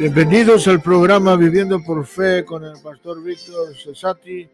Bienvenidos 0.00 0.66
al 0.66 0.80
programa 0.80 1.36
Viviendo 1.36 1.78
por 1.84 2.06
Fe 2.06 2.42
con 2.46 2.64
el 2.64 2.72
pastor 2.82 3.22
Víctor 3.22 3.76
Cesati. 3.76 4.48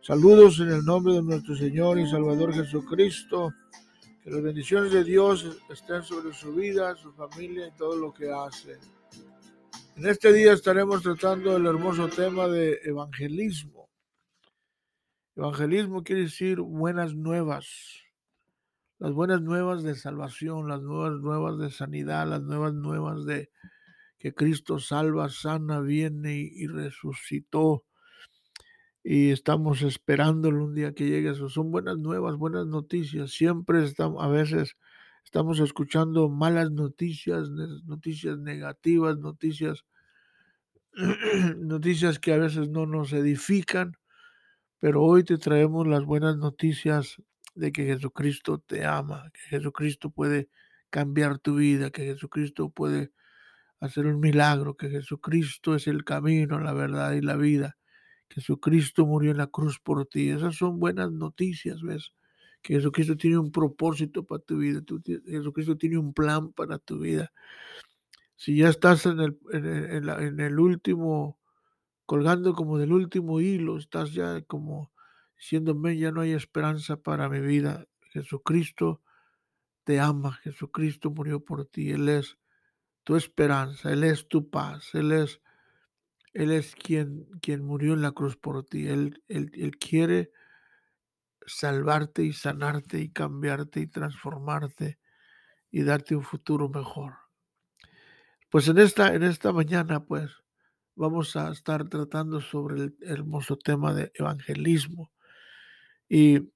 Saludos 0.00 0.58
en 0.60 0.70
el 0.70 0.86
nombre 0.86 1.12
de 1.12 1.22
nuestro 1.22 1.54
Señor 1.54 1.98
y 1.98 2.08
Salvador 2.08 2.54
Jesucristo. 2.54 3.52
Que 4.24 4.30
las 4.30 4.42
bendiciones 4.42 4.92
de 4.92 5.04
Dios 5.04 5.60
estén 5.68 6.02
sobre 6.02 6.32
su 6.32 6.54
vida, 6.54 6.96
su 6.96 7.12
familia 7.12 7.66
y 7.66 7.72
todo 7.72 7.94
lo 7.94 8.14
que 8.14 8.32
hace. 8.32 8.78
En 9.96 10.06
este 10.06 10.32
día 10.32 10.54
estaremos 10.54 11.02
tratando 11.02 11.54
el 11.54 11.66
hermoso 11.66 12.08
tema 12.08 12.48
de 12.48 12.80
evangelismo. 12.82 13.90
Evangelismo 15.36 16.04
quiere 16.04 16.22
decir 16.22 16.62
buenas 16.62 17.14
nuevas. 17.14 17.66
Las 18.98 19.12
buenas 19.12 19.42
nuevas 19.42 19.82
de 19.82 19.94
salvación, 19.94 20.68
las 20.68 20.80
nuevas 20.80 21.20
nuevas 21.20 21.58
de 21.58 21.70
sanidad, 21.70 22.26
las 22.26 22.40
nuevas 22.40 22.72
nuevas 22.72 23.26
de 23.26 23.50
que 24.18 24.34
Cristo 24.34 24.78
salva, 24.78 25.28
sana, 25.28 25.80
viene 25.80 26.36
y, 26.36 26.66
resucitó. 26.66 27.84
Y 29.04 29.30
estamos 29.30 29.82
esperándolo 29.82 30.64
un 30.64 30.74
día 30.74 30.92
que 30.92 31.06
llegue 31.06 31.30
eso. 31.30 31.48
Son 31.48 31.70
buenas 31.70 31.98
nuevas, 31.98 32.36
buenas 32.36 32.66
noticias. 32.66 33.30
Siempre 33.30 33.84
estamos, 33.84 34.22
a 34.22 34.28
veces 34.28 34.76
estamos 35.24 35.60
escuchando 35.60 36.28
malas 36.28 36.72
noticias, 36.72 37.48
noticias 37.50 38.38
negativas, 38.38 39.18
noticias, 39.18 39.84
noticias 41.58 42.18
que 42.18 42.32
a 42.32 42.38
veces 42.38 42.68
no 42.70 42.86
nos 42.86 43.12
edifican. 43.12 43.92
Pero 44.80 45.02
hoy 45.02 45.24
te 45.24 45.38
traemos 45.38 45.86
las 45.86 46.04
buenas 46.04 46.36
noticias 46.36 47.16
de 47.54 47.72
que 47.72 47.84
Jesucristo 47.84 48.58
te 48.58 48.84
ama, 48.84 49.30
que 49.32 49.40
Jesucristo 49.56 50.10
puede 50.10 50.48
cambiar 50.90 51.38
tu 51.38 51.56
vida, 51.56 51.90
que 51.90 52.04
Jesucristo 52.04 52.70
puede 52.70 53.12
hacer 53.80 54.06
un 54.06 54.20
milagro, 54.20 54.76
que 54.76 54.88
Jesucristo 54.88 55.74
es 55.74 55.86
el 55.86 56.04
camino, 56.04 56.58
la 56.60 56.72
verdad 56.72 57.12
y 57.12 57.20
la 57.20 57.36
vida. 57.36 57.76
Jesucristo 58.30 59.06
murió 59.06 59.30
en 59.30 59.38
la 59.38 59.46
cruz 59.46 59.78
por 59.78 60.06
ti. 60.06 60.30
Esas 60.30 60.56
son 60.56 60.78
buenas 60.78 61.12
noticias, 61.12 61.82
¿ves? 61.82 62.12
Que 62.62 62.74
Jesucristo 62.74 63.16
tiene 63.16 63.38
un 63.38 63.52
propósito 63.52 64.24
para 64.24 64.42
tu 64.42 64.58
vida. 64.58 64.80
Jesucristo 65.26 65.76
tiene 65.76 65.98
un 65.98 66.12
plan 66.12 66.52
para 66.52 66.78
tu 66.78 66.98
vida. 66.98 67.32
Si 68.36 68.56
ya 68.56 68.68
estás 68.68 69.06
en 69.06 69.20
el, 69.20 69.38
en, 69.52 70.40
el 70.40 70.58
último, 70.58 71.38
colgando 72.04 72.54
como 72.54 72.78
del 72.78 72.92
último 72.92 73.40
hilo, 73.40 73.78
estás 73.78 74.12
ya 74.12 74.42
como 74.42 74.92
diciéndome, 75.38 75.96
ya 75.96 76.12
no 76.12 76.20
hay 76.20 76.32
esperanza 76.32 76.96
para 76.96 77.28
mi 77.28 77.40
vida. 77.40 77.86
Jesucristo 78.10 79.02
te 79.84 80.00
ama, 80.00 80.32
Jesucristo 80.42 81.10
murió 81.10 81.40
por 81.40 81.66
ti, 81.66 81.90
Él 81.90 82.08
es 82.08 82.36
tu 83.06 83.14
esperanza, 83.14 83.92
Él 83.92 84.02
es 84.02 84.26
tu 84.26 84.50
paz, 84.50 84.92
Él 84.92 85.12
es, 85.12 85.40
él 86.34 86.50
es 86.50 86.74
quien, 86.74 87.26
quien 87.40 87.64
murió 87.64 87.94
en 87.94 88.02
la 88.02 88.10
cruz 88.10 88.36
por 88.36 88.64
ti, 88.64 88.88
él, 88.88 89.22
él, 89.28 89.50
él 89.54 89.78
quiere 89.78 90.32
salvarte 91.46 92.24
y 92.24 92.32
sanarte 92.32 92.98
y 92.98 93.10
cambiarte 93.10 93.80
y 93.80 93.86
transformarte 93.86 94.98
y 95.70 95.84
darte 95.84 96.16
un 96.16 96.24
futuro 96.24 96.68
mejor. 96.68 97.14
Pues 98.50 98.66
en 98.66 98.78
esta, 98.78 99.14
en 99.14 99.22
esta 99.22 99.52
mañana, 99.52 100.04
pues, 100.04 100.30
vamos 100.96 101.36
a 101.36 101.52
estar 101.52 101.88
tratando 101.88 102.40
sobre 102.40 102.82
el 102.82 102.96
hermoso 103.02 103.56
tema 103.56 103.94
de 103.94 104.10
evangelismo. 104.14 105.12
Y 106.08 106.52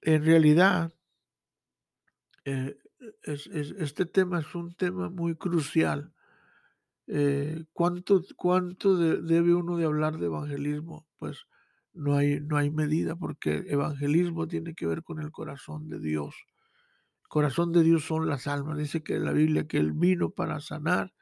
en 0.00 0.24
realidad, 0.24 0.92
eh, 2.46 2.79
este 3.22 4.06
tema 4.06 4.40
es 4.40 4.54
un 4.54 4.74
tema 4.74 5.08
muy 5.08 5.36
crucial. 5.36 6.12
Eh, 7.06 7.64
¿Cuánto, 7.72 8.22
cuánto 8.36 8.96
debe 8.96 9.54
uno 9.54 9.76
de 9.76 9.84
hablar 9.84 10.18
de 10.18 10.26
evangelismo? 10.26 11.06
Pues 11.18 11.46
no 11.92 12.16
hay, 12.16 12.40
no 12.40 12.56
hay 12.56 12.70
medida, 12.70 13.16
porque 13.16 13.64
evangelismo 13.68 14.46
tiene 14.46 14.74
que 14.74 14.86
ver 14.86 15.02
con 15.02 15.20
el 15.20 15.30
corazón 15.30 15.88
de 15.88 15.98
Dios. 15.98 16.34
Corazón 17.28 17.72
de 17.72 17.82
Dios 17.82 18.04
son 18.04 18.28
las 18.28 18.46
almas. 18.46 18.78
Dice 18.78 19.02
que 19.02 19.18
la 19.18 19.32
Biblia 19.32 19.66
que 19.66 19.78
Él 19.78 19.92
vino 19.92 20.30
para 20.30 20.60
sanar 20.60 21.12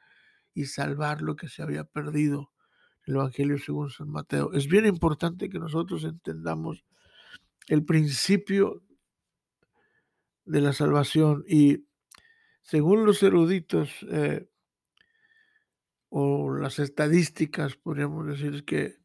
y 0.53 0.65
salvar 0.65 1.21
lo 1.21 1.35
que 1.35 1.47
se 1.47 1.63
había 1.63 1.83
perdido. 1.83 2.51
El 3.05 3.15
Evangelio 3.15 3.57
según 3.57 3.89
San 3.89 4.09
Mateo. 4.09 4.51
Es 4.53 4.67
bien 4.67 4.85
importante 4.85 5.49
que 5.49 5.59
nosotros 5.59 6.03
entendamos 6.03 6.83
el 7.67 7.85
principio 7.85 8.83
de 10.49 10.61
la 10.61 10.73
salvación. 10.73 11.43
Y 11.47 11.85
según 12.61 13.05
los 13.05 13.21
eruditos 13.21 13.91
eh, 14.09 14.49
o 16.09 16.51
las 16.55 16.79
estadísticas, 16.79 17.75
podríamos 17.75 18.25
decir 18.27 18.65
que 18.65 18.97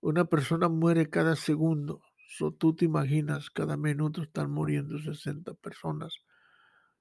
una 0.00 0.26
persona 0.26 0.68
muere 0.68 1.08
cada 1.08 1.36
segundo. 1.36 2.02
So, 2.36 2.52
tú 2.52 2.74
te 2.76 2.84
imaginas, 2.84 3.48
cada 3.48 3.76
minuto 3.76 4.22
están 4.22 4.50
muriendo 4.50 4.98
60 4.98 5.54
personas. 5.54 6.18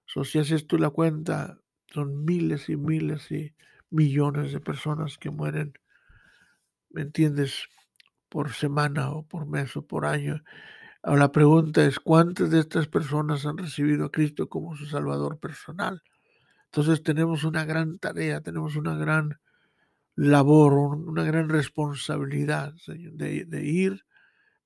So, 0.06 0.24
si 0.24 0.40
haces 0.40 0.66
tú 0.66 0.78
la 0.78 0.90
cuenta, 0.90 1.60
son 1.88 2.24
miles 2.24 2.70
y 2.70 2.78
miles 2.78 3.32
y 3.32 3.54
millones 3.90 4.54
de 4.54 4.62
personas 4.62 5.18
que 5.18 5.30
mueren, 5.30 5.74
¿me 6.90 7.02
entiendes? 7.02 7.68
Por 8.30 8.54
semana 8.54 9.12
o 9.12 9.28
por 9.28 9.46
mes 9.46 9.76
o 9.76 9.86
por 9.86 10.06
año. 10.06 10.42
Ahora 11.04 11.20
la 11.20 11.32
pregunta 11.34 11.86
es, 11.86 12.00
¿cuántas 12.00 12.50
de 12.50 12.62
estas 12.62 12.88
personas 12.88 13.46
han 13.46 13.58
recibido 13.58 14.06
a 14.06 14.12
Cristo 14.12 14.48
como 14.48 14.76
su 14.78 14.86
Salvador 14.86 15.38
personal? 15.38 16.02
Entonces 16.68 17.04
tenemos 17.04 17.44
una 17.44 17.66
gran 17.66 18.00
tarea, 18.00 18.40
tenemos 18.40 18.78
una 18.78 18.96
gran 18.96 19.38
labor, 20.16 20.74
una 20.74 21.24
gran 21.24 21.50
responsabilidad 21.50 22.74
de, 22.88 23.44
de 23.46 23.66
ir, 23.66 24.06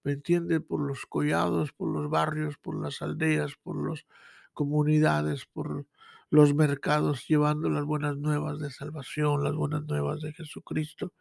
¿me 0.03 0.11
entiende? 0.11 0.59
Por 0.61 0.87
los 0.87 1.07
collados, 1.07 1.71
por 1.73 1.91
los 1.91 2.07
barrios, 2.07 2.57
por 2.59 2.79
las 2.79 3.01
aldeas, 3.01 3.55
por 3.63 3.89
las 3.89 4.05
comunidades, 4.53 5.47
por 5.47 5.87
los 6.29 6.53
mercados, 6.53 7.25
llevando 7.27 7.67
las 7.69 7.83
buenas 7.83 8.15
nuevas 8.15 8.59
de 8.59 8.69
salvación, 8.69 9.43
las 9.43 9.55
buenas 9.55 9.85
nuevas 9.87 10.21
de 10.21 10.33
Jesucristo. 10.33 11.13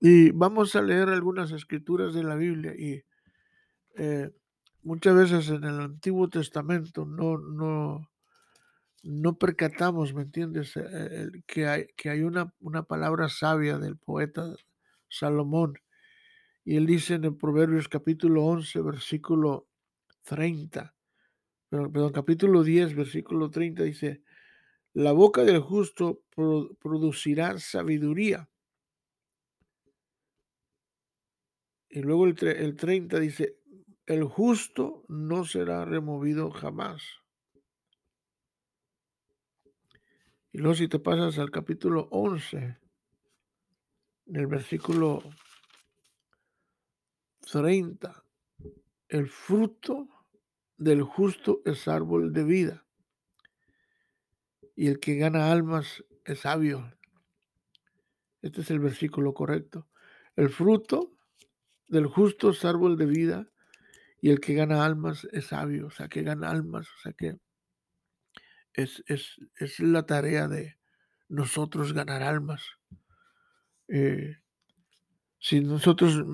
Y 0.00 0.30
vamos 0.30 0.74
a 0.74 0.80
leer 0.80 1.10
algunas 1.10 1.52
escrituras 1.52 2.14
de 2.14 2.24
la 2.24 2.34
Biblia 2.34 2.74
y 2.74 3.04
eh, 3.96 4.30
muchas 4.82 5.14
veces 5.14 5.48
en 5.48 5.64
el 5.64 5.80
Antiguo 5.80 6.28
Testamento 6.28 7.04
no, 7.04 7.38
no, 7.38 8.10
no 9.02 9.38
percatamos, 9.38 10.14
¿me 10.14 10.22
entiendes? 10.22 10.76
Eh, 10.76 11.30
que 11.46 11.66
hay, 11.66 11.86
que 11.96 12.10
hay 12.10 12.22
una, 12.22 12.54
una, 12.60 12.84
palabra 12.84 13.28
sabia 13.28 13.78
del 13.78 13.96
poeta 13.96 14.54
Salomón. 15.08 15.74
Y 16.64 16.76
él 16.76 16.86
dice 16.86 17.14
en 17.14 17.24
el 17.24 17.36
Proverbios 17.36 17.88
capítulo 17.88 18.44
11, 18.44 18.80
versículo 18.82 19.68
30, 20.22 20.94
perdón, 21.68 22.12
capítulo 22.12 22.62
10, 22.62 22.94
versículo 22.94 23.50
30, 23.50 23.82
dice, 23.82 24.22
la 24.94 25.12
boca 25.12 25.42
del 25.42 25.60
justo 25.60 26.22
producirá 26.78 27.58
sabiduría. 27.58 28.48
Y 31.88 32.00
luego 32.00 32.26
el, 32.26 32.36
el 32.46 32.76
30 32.76 33.18
dice, 33.18 33.58
el 34.12 34.24
justo 34.24 35.04
no 35.08 35.44
será 35.44 35.84
removido 35.86 36.50
jamás. 36.50 37.02
Y 40.52 40.58
luego 40.58 40.74
si 40.74 40.86
te 40.86 40.98
pasas 40.98 41.38
al 41.38 41.50
capítulo 41.50 42.08
11, 42.10 42.56
en 44.26 44.36
el 44.36 44.46
versículo 44.46 45.22
30, 47.50 48.22
el 49.08 49.28
fruto 49.28 50.08
del 50.76 51.02
justo 51.02 51.62
es 51.64 51.88
árbol 51.88 52.34
de 52.34 52.44
vida, 52.44 52.86
y 54.76 54.88
el 54.88 55.00
que 55.00 55.16
gana 55.16 55.50
almas 55.50 56.04
es 56.24 56.40
sabio. 56.40 56.92
Este 58.42 58.60
es 58.60 58.70
el 58.70 58.80
versículo 58.80 59.32
correcto. 59.32 59.88
El 60.36 60.50
fruto 60.50 61.16
del 61.88 62.06
justo 62.06 62.50
es 62.50 62.64
árbol 62.64 62.98
de 62.98 63.06
vida, 63.06 63.51
y 64.22 64.30
el 64.30 64.40
que 64.40 64.54
gana 64.54 64.84
almas 64.84 65.26
es 65.32 65.46
sabio, 65.46 65.88
o 65.88 65.90
sea, 65.90 66.08
que 66.08 66.22
gana 66.22 66.48
almas, 66.48 66.86
o 66.86 67.00
sea, 67.02 67.12
que 67.12 67.36
es, 68.72 69.02
es, 69.08 69.80
la 69.80 70.06
tarea 70.06 70.46
de 70.46 70.78
nosotros 71.28 71.92
ganar 71.92 72.22
almas. 72.22 72.62
Eh, 73.88 74.36
si 75.40 75.60
nosotros 75.60 76.24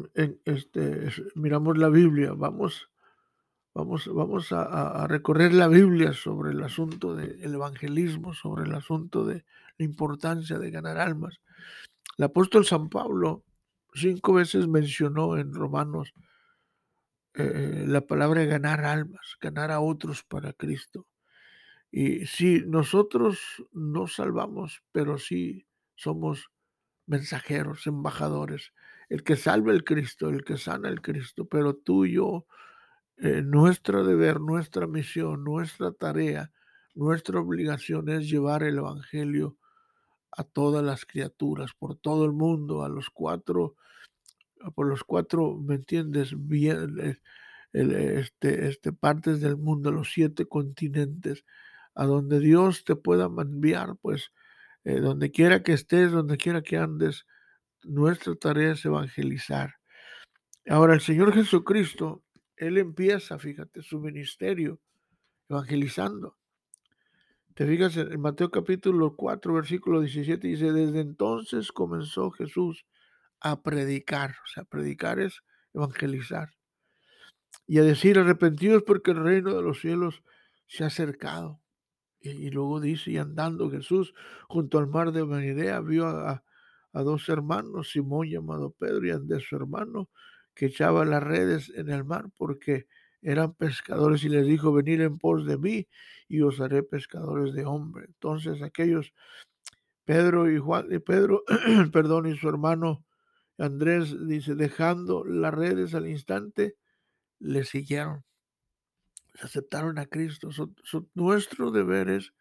este, 0.45 1.09
miramos 1.35 1.79
la 1.79 1.89
Biblia, 1.89 2.35
vamos, 2.35 2.91
vamos, 3.73 4.07
vamos 4.15 4.53
a, 4.53 5.07
recorrer 5.09 5.55
la 5.55 5.69
Biblia 5.69 6.13
sobre 6.13 6.51
el 6.51 6.63
asunto 6.63 7.17
del 7.17 7.55
evangelismo, 7.55 8.35
sobre 8.35 8.65
el 8.65 8.75
asunto 8.75 9.25
de 9.25 9.47
la 9.79 9.85
importancia 9.87 10.59
de 10.59 10.71
ganar 10.71 10.99
almas. 10.99 11.41
El 12.19 12.27
apóstol 12.27 12.67
San 12.67 12.91
Pablo 12.91 13.45
cinco 13.95 14.35
veces 14.35 14.69
mencionó 14.69 15.39
en 15.39 15.55
Romanos 15.55 16.13
eh, 17.39 17.85
la 17.87 18.01
palabra 18.01 18.45
ganar 18.45 18.85
almas, 18.85 19.37
ganar 19.41 19.71
a 19.71 19.79
otros 19.79 20.25
para 20.25 20.53
Cristo. 20.53 21.07
Y 21.91 22.27
si 22.27 22.63
nosotros 22.67 23.39
no 23.73 24.09
salvamos, 24.09 24.83
pero 24.91 25.19
sí 25.19 25.65
somos 25.95 26.51
mensajeros, 27.07 27.87
embajadores. 27.87 28.73
El 29.09 29.23
que 29.23 29.37
salva 29.37 29.73
el 29.73 29.85
Cristo, 29.85 30.29
el 30.31 30.45
que 30.45 30.59
sana 30.59 30.89
el 30.89 31.01
Cristo, 31.01 31.47
pero 31.47 31.77
tú 31.77 32.05
y 32.07 32.15
yo, 32.15 32.47
eh, 33.19 33.43
nuestro 33.43 34.05
deber, 34.05 34.41
nuestra 34.41 34.89
misión, 34.89 35.45
nuestra 35.45 35.93
tarea, 35.93 36.51
nuestra 36.95 37.39
obligación 37.39 38.09
es 38.09 38.29
llevar 38.29 38.65
el 38.65 38.79
Evangelio 38.79 39.57
a 40.33 40.43
todas 40.43 40.85
las 40.85 41.07
criaturas, 41.07 41.73
por 41.79 41.95
todo 41.95 42.25
el 42.25 42.33
mundo, 42.33 42.83
a 42.83 42.89
los 42.89 43.11
cuatro, 43.11 43.77
por 44.75 44.89
los 44.89 45.05
cuatro, 45.05 45.57
¿me 45.57 45.77
entiendes? 45.77 46.33
Bien, 46.37 46.99
eh, 47.01 47.17
este, 47.73 48.69
este, 48.69 48.93
partes 48.93 49.41
del 49.41 49.57
mundo, 49.57 49.93
los 49.93 50.13
siete 50.13 50.47
continentes, 50.47 51.45
a 51.95 52.07
donde 52.07 52.41
Dios 52.41 52.85
te 52.85 52.97
pueda 52.97 53.27
enviar, 53.27 53.97
pues 54.01 54.33
eh, 54.85 55.01
donde 55.01 55.31
quiera 55.31 55.63
que 55.63 55.73
estés, 55.73 56.13
donde 56.13 56.37
quiera 56.37 56.63
que 56.63 56.77
andes, 56.77 57.27
nuestra 57.83 58.35
tarea 58.37 58.73
es 58.73 58.85
evangelizar. 58.85 59.75
Ahora, 60.69 60.95
el 60.95 61.01
Señor 61.01 61.33
Jesucristo, 61.33 62.23
Él 62.57 62.79
empieza, 62.79 63.39
fíjate, 63.39 63.83
su 63.83 64.01
ministerio 64.01 64.81
evangelizando. 65.49 66.37
Te 67.55 67.67
fijas 67.67 67.97
en 67.97 68.21
Mateo 68.21 68.51
capítulo 68.51 69.17
4, 69.17 69.55
versículo 69.55 70.01
17, 70.01 70.47
dice, 70.47 70.73
desde 70.73 71.01
entonces 71.01 71.73
comenzó 71.73 72.31
Jesús 72.31 72.87
a 73.41 73.63
predicar, 73.63 74.31
o 74.31 74.47
sea, 74.53 74.65
predicar 74.65 75.21
es 75.21 75.43
evangelizar, 75.75 76.51
y 77.67 77.79
a 77.79 77.83
decir, 77.83 78.19
arrepentidos 78.19 78.83
porque 78.83 79.11
el 79.11 79.23
reino 79.23 79.55
de 79.55 79.63
los 79.63 79.81
cielos 79.81 80.23
se 80.67 80.85
ha 80.85 80.89
acercado. 80.89 81.61
Y, 82.21 82.51
luego 82.51 82.81
dice, 82.81 83.13
y 83.13 83.19
andando 83.19 83.71
Jesús 83.71 84.13
junto 84.49 84.79
al 84.79 84.89
mar 84.89 85.13
de 85.13 85.25
Galilea, 85.25 85.81
vio 85.81 86.07
a, 86.07 86.43
a, 86.93 87.03
dos 87.03 87.29
hermanos, 87.29 87.91
Simón 87.91 88.29
llamado 88.29 88.73
Pedro 88.73 89.07
y 89.07 89.11
Andrés 89.11 89.45
su 89.49 89.57
hermano, 89.57 90.11
que 90.55 90.67
echaban 90.67 91.11
las 91.11 91.23
redes 91.23 91.71
en 91.77 91.91
el 91.91 92.05
mar 92.05 92.27
porque 92.37 92.87
eran 93.23 93.55
pescadores 93.55 94.25
y 94.25 94.29
les 94.29 94.47
dijo, 94.47 94.73
venid 94.73 95.01
en 95.01 95.19
pos 95.19 95.47
de 95.47 95.59
mí 95.59 95.89
y 96.29 96.41
os 96.41 96.61
haré 96.61 96.83
pescadores 96.83 97.55
de 97.55 97.65
hombre. 97.65 98.07
Entonces 98.07 98.63
aquellos, 98.63 99.13
Pedro 100.05 100.51
y 100.51 100.59
Juan, 100.59 100.89
y 100.91 100.99
Pedro, 100.99 101.45
perdón, 101.93 102.27
y 102.27 102.37
su 102.37 102.49
hermano 102.49 103.05
Andrés, 103.59 104.15
dice, 104.27 104.55
dejando 104.55 105.25
las 105.25 105.53
redes 105.53 105.95
al 105.95 106.07
instante, 106.07 106.77
le 107.41 107.65
siguieron. 107.65 108.25
Aceptaron 109.43 109.99
a 109.99 110.07
Cristo. 110.07 110.51
nuestro 111.15 111.71
deber 111.71 112.09
es 112.09 112.33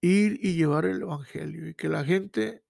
ir 0.00 0.38
y 0.42 0.54
llevar 0.54 0.84
el 0.84 1.02
Evangelio 1.02 1.68
y 1.68 1.74
que 1.74 1.88
la 1.88 2.04
gente 2.04 2.62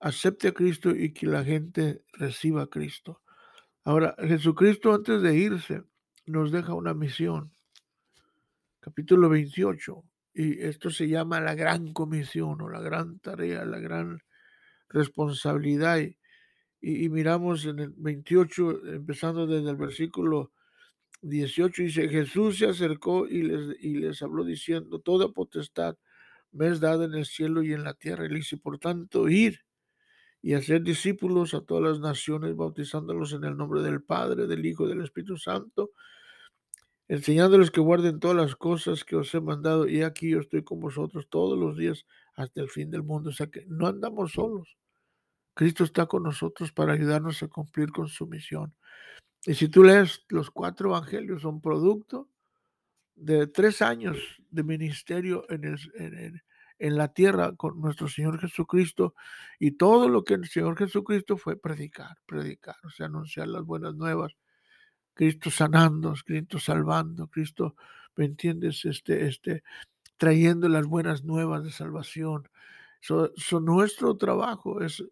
acepte 0.00 0.48
a 0.48 0.52
Cristo 0.52 0.90
y 0.90 1.12
que 1.12 1.26
la 1.26 1.44
gente 1.44 2.02
reciba 2.12 2.62
a 2.62 2.66
Cristo. 2.66 3.22
Ahora, 3.84 4.14
Jesucristo 4.18 4.92
antes 4.92 5.22
de 5.22 5.36
irse 5.36 5.82
nos 6.26 6.50
deja 6.50 6.74
una 6.74 6.94
misión. 6.94 7.52
Capítulo 8.80 9.28
28. 9.28 10.04
Y 10.34 10.60
esto 10.62 10.90
se 10.90 11.08
llama 11.08 11.40
la 11.40 11.54
gran 11.54 11.92
comisión 11.92 12.60
o 12.60 12.68
la 12.68 12.80
gran 12.80 13.18
tarea, 13.20 13.64
la 13.64 13.78
gran 13.78 14.20
responsabilidad. 14.88 15.98
Y, 15.98 16.18
miramos 16.80 17.64
en 17.64 17.78
el 17.80 17.90
28, 17.96 18.86
empezando 18.94 19.46
desde 19.46 19.70
el 19.70 19.76
versículo 19.76 20.52
18, 21.22 21.82
dice, 21.82 22.08
Jesús 22.08 22.58
se 22.58 22.66
acercó 22.66 23.26
y 23.26 23.42
les, 23.42 23.76
y 23.80 23.94
les 23.96 24.22
habló 24.22 24.44
diciendo, 24.44 25.00
toda 25.00 25.28
potestad 25.32 25.96
me 26.52 26.68
es 26.68 26.80
dada 26.80 27.04
en 27.04 27.14
el 27.14 27.26
cielo 27.26 27.62
y 27.62 27.72
en 27.72 27.84
la 27.84 27.94
tierra. 27.94 28.26
Y 28.26 28.34
dice, 28.34 28.56
por 28.56 28.78
tanto, 28.78 29.28
ir 29.28 29.60
y 30.42 30.54
hacer 30.54 30.82
discípulos 30.82 31.54
a 31.54 31.60
todas 31.60 31.82
las 31.82 32.00
naciones, 32.00 32.54
bautizándolos 32.56 33.32
en 33.32 33.44
el 33.44 33.56
nombre 33.56 33.82
del 33.82 34.02
Padre, 34.02 34.46
del 34.46 34.64
Hijo 34.64 34.86
y 34.86 34.88
del 34.88 35.02
Espíritu 35.02 35.36
Santo, 35.36 35.90
enseñándoles 37.08 37.70
que 37.70 37.80
guarden 37.80 38.20
todas 38.20 38.36
las 38.36 38.56
cosas 38.56 39.04
que 39.04 39.16
os 39.16 39.34
he 39.34 39.40
mandado, 39.40 39.88
y 39.88 40.02
aquí 40.02 40.30
yo 40.30 40.40
estoy 40.40 40.62
con 40.62 40.80
vosotros 40.80 41.28
todos 41.28 41.58
los 41.58 41.76
días 41.76 42.06
hasta 42.34 42.60
el 42.60 42.70
fin 42.70 42.90
del 42.90 43.02
mundo. 43.02 43.30
O 43.30 43.32
sea 43.32 43.48
que 43.48 43.64
no 43.66 43.86
andamos 43.86 44.32
solos. 44.32 44.76
Cristo 45.56 45.84
está 45.84 46.04
con 46.04 46.22
nosotros 46.22 46.70
para 46.70 46.92
ayudarnos 46.92 47.42
a 47.42 47.48
cumplir 47.48 47.90
con 47.90 48.08
su 48.08 48.26
misión. 48.26 48.74
Y 49.46 49.54
si 49.54 49.68
tú 49.68 49.82
lees 49.82 50.22
los 50.28 50.50
cuatro 50.50 50.90
evangelios, 50.90 51.40
son 51.40 51.62
producto 51.62 52.28
de 53.14 53.46
tres 53.46 53.80
años 53.80 54.18
de 54.50 54.62
ministerio 54.62 55.46
en, 55.48 56.98
la 56.98 57.08
tierra 57.08 57.56
con 57.56 57.80
nuestro 57.80 58.06
Señor 58.06 58.38
Jesucristo 58.38 59.14
y 59.58 59.70
todo 59.72 60.10
lo 60.10 60.24
que 60.24 60.34
el 60.34 60.46
Señor 60.46 60.76
Jesucristo 60.76 61.38
fue 61.38 61.56
predicar, 61.56 62.18
predicar, 62.26 62.76
o 62.84 62.90
sea, 62.90 63.06
anunciar 63.06 63.48
las 63.48 63.64
buenas 63.64 63.94
nuevas. 63.94 64.36
Cristo 65.14 65.50
sanando, 65.50 66.12
Cristo 66.22 66.58
salvando, 66.58 67.28
Cristo, 67.28 67.76
¿me 68.14 68.26
entiendes? 68.26 68.84
Este, 68.84 69.26
este, 69.26 69.62
trayendo 70.18 70.68
las 70.68 70.84
buenas 70.84 71.24
nuevas 71.24 71.64
de 71.64 71.70
salvación. 71.70 72.46
So, 73.00 73.32
nuestro 73.60 74.18
trabajo 74.18 74.82
es, 74.82 75.02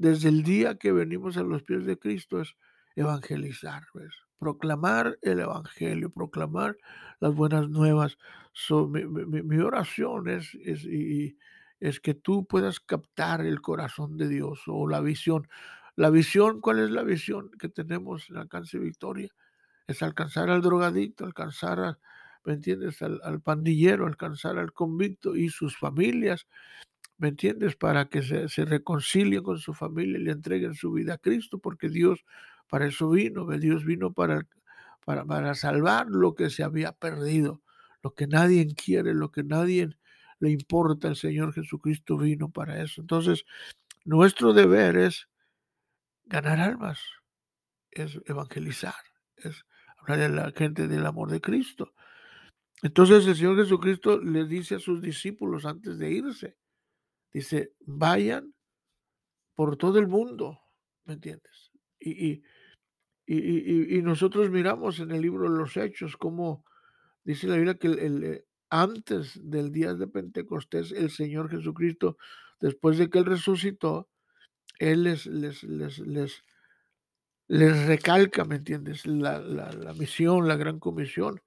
desde 0.00 0.30
el 0.30 0.42
día 0.42 0.76
que 0.76 0.92
venimos 0.92 1.36
a 1.36 1.42
los 1.42 1.62
pies 1.62 1.84
de 1.84 1.98
Cristo, 1.98 2.40
es 2.40 2.56
evangelizar, 2.96 3.84
¿ves? 3.92 4.14
proclamar 4.38 5.18
el 5.20 5.40
Evangelio, 5.40 6.08
proclamar 6.08 6.78
las 7.20 7.34
buenas 7.34 7.68
nuevas. 7.68 8.16
mi, 8.70 9.58
oración 9.58 10.26
es, 10.28 12.00
que 12.00 12.14
tú 12.14 12.46
puedas 12.46 12.80
captar 12.80 13.42
el 13.42 13.60
corazón 13.60 14.16
de 14.16 14.28
Dios 14.28 14.62
o 14.66 14.88
la 14.88 15.02
visión. 15.02 15.46
La 15.96 16.08
visión, 16.08 16.62
¿cuál 16.62 16.78
es 16.78 16.90
la 16.90 17.02
visión 17.02 17.50
que 17.58 17.68
tenemos 17.68 18.30
en 18.30 18.38
Alcance 18.38 18.78
Victoria? 18.78 19.28
Es 19.86 20.02
alcanzar 20.02 20.48
al 20.48 20.62
drogadicto, 20.62 21.26
alcanzar, 21.26 21.98
¿me 22.44 22.54
entiendes?, 22.54 23.02
al, 23.02 23.20
al 23.22 23.42
pandillero, 23.42 24.06
alcanzar 24.06 24.56
al 24.56 24.72
convicto 24.72 25.36
y 25.36 25.50
sus 25.50 25.76
familias, 25.76 26.46
¿me 27.20 27.28
entiendes? 27.28 27.76
Para 27.76 28.08
que 28.08 28.22
se, 28.22 28.64
reconcilien 28.64 29.42
con 29.42 29.58
su 29.58 29.74
familia 29.74 30.18
y 30.18 30.22
le 30.22 30.32
entreguen 30.32 30.74
su 30.74 30.90
vida 30.92 31.14
a 31.14 31.18
Cristo, 31.18 31.58
porque 31.58 31.88
Dios 31.88 32.24
para 32.68 32.86
eso 32.86 33.10
vino, 33.10 33.46
Dios 33.46 33.84
vino 33.84 34.12
para, 34.12 34.46
para, 35.04 35.24
para 35.24 35.54
salvar 35.54 36.06
lo 36.08 36.34
que 36.34 36.50
se 36.50 36.62
había 36.62 36.92
perdido, 36.92 37.62
lo 38.02 38.14
que 38.14 38.26
nadie 38.26 38.66
quiere, 38.74 39.12
lo 39.12 39.30
que 39.30 39.44
nadie 39.44 39.90
le 40.38 40.50
importa. 40.50 41.08
El 41.08 41.16
Señor 41.16 41.52
Jesucristo 41.52 42.16
vino 42.16 42.50
para 42.50 42.82
eso. 42.82 43.02
Entonces, 43.02 43.44
nuestro 44.04 44.54
deber 44.54 44.96
es 44.96 45.28
ganar 46.24 46.58
almas, 46.60 47.00
es 47.90 48.18
evangelizar, 48.24 48.94
es 49.36 49.66
hablar 49.98 50.20
a 50.20 50.28
la 50.28 50.52
gente 50.52 50.88
del 50.88 51.04
amor 51.04 51.30
de 51.30 51.40
Cristo. 51.42 51.92
Entonces 52.82 53.26
el 53.26 53.36
Señor 53.36 53.56
Jesucristo 53.56 54.18
le 54.20 54.46
dice 54.46 54.76
a 54.76 54.78
sus 54.78 55.02
discípulos 55.02 55.66
antes 55.66 55.98
de 55.98 56.10
irse, 56.10 56.56
dice, 57.32 57.72
vayan 57.80 58.54
por 59.54 59.76
todo 59.76 59.98
el 59.98 60.08
mundo, 60.08 60.60
¿me 61.04 61.14
entiendes? 61.14 61.70
y, 62.00 62.42
y, 63.32 64.02
nosotros 64.02 64.50
miramos 64.50 64.98
en 64.98 65.12
el 65.12 65.22
libro 65.22 65.50
de 65.50 65.56
los 65.56 65.76
Hechos 65.76 66.16
cómo 66.16 66.64
dice 67.22 67.46
la 67.46 67.56
Biblia 67.56 67.74
que 67.74 67.86
el, 67.86 68.24
eh, 68.24 68.44
antes 68.70 69.38
del 69.42 69.70
día 69.70 69.94
de 69.94 70.08
Pentecostés, 70.08 70.90
el 70.90 71.10
Señor 71.10 71.48
Jesucristo, 71.48 72.16
después 72.60 72.98
de 72.98 73.08
que 73.08 73.18
Él 73.18 73.26
resucitó, 73.26 74.08
Él 74.78 75.04
les, 75.04 75.26
les, 75.26 75.62
les, 75.62 75.98
les, 76.00 76.42
les 77.46 77.86
recalca, 77.86 78.44
¿me 78.44 78.56
entiendes? 78.56 79.06
La, 79.06 79.38
la, 79.38 79.70
la, 79.72 79.92
misión, 79.94 80.48
la 80.48 80.56
gran 80.56 80.80
comisión. 80.80 81.40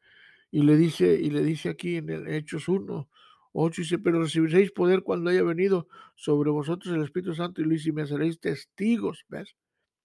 Y 0.52 0.64
le 0.64 0.78
dice, 0.78 1.20
y 1.20 1.32
le 1.32 1.42
dice 1.42 1.70
aquí 1.70 1.98
en 1.98 2.10
el 2.10 2.28
Hechos 2.28 2.70
1, 2.70 3.10
8, 3.54 3.82
dice, 3.82 4.00
pero 4.00 4.22
recibiréis 4.22 4.72
poder 4.72 5.04
cuando 5.04 5.30
haya 5.30 5.44
venido 5.44 5.88
sobre 6.16 6.52
vosotros 6.52 6.94
el 6.94 7.04
Espíritu 7.04 7.34
Santo 7.34 7.62
y 7.62 7.66
Luis 7.66 7.86
y 7.86 7.92
me 7.92 8.06
seréis 8.06 8.40
testigos, 8.40 9.26
¿ves? 9.30 9.56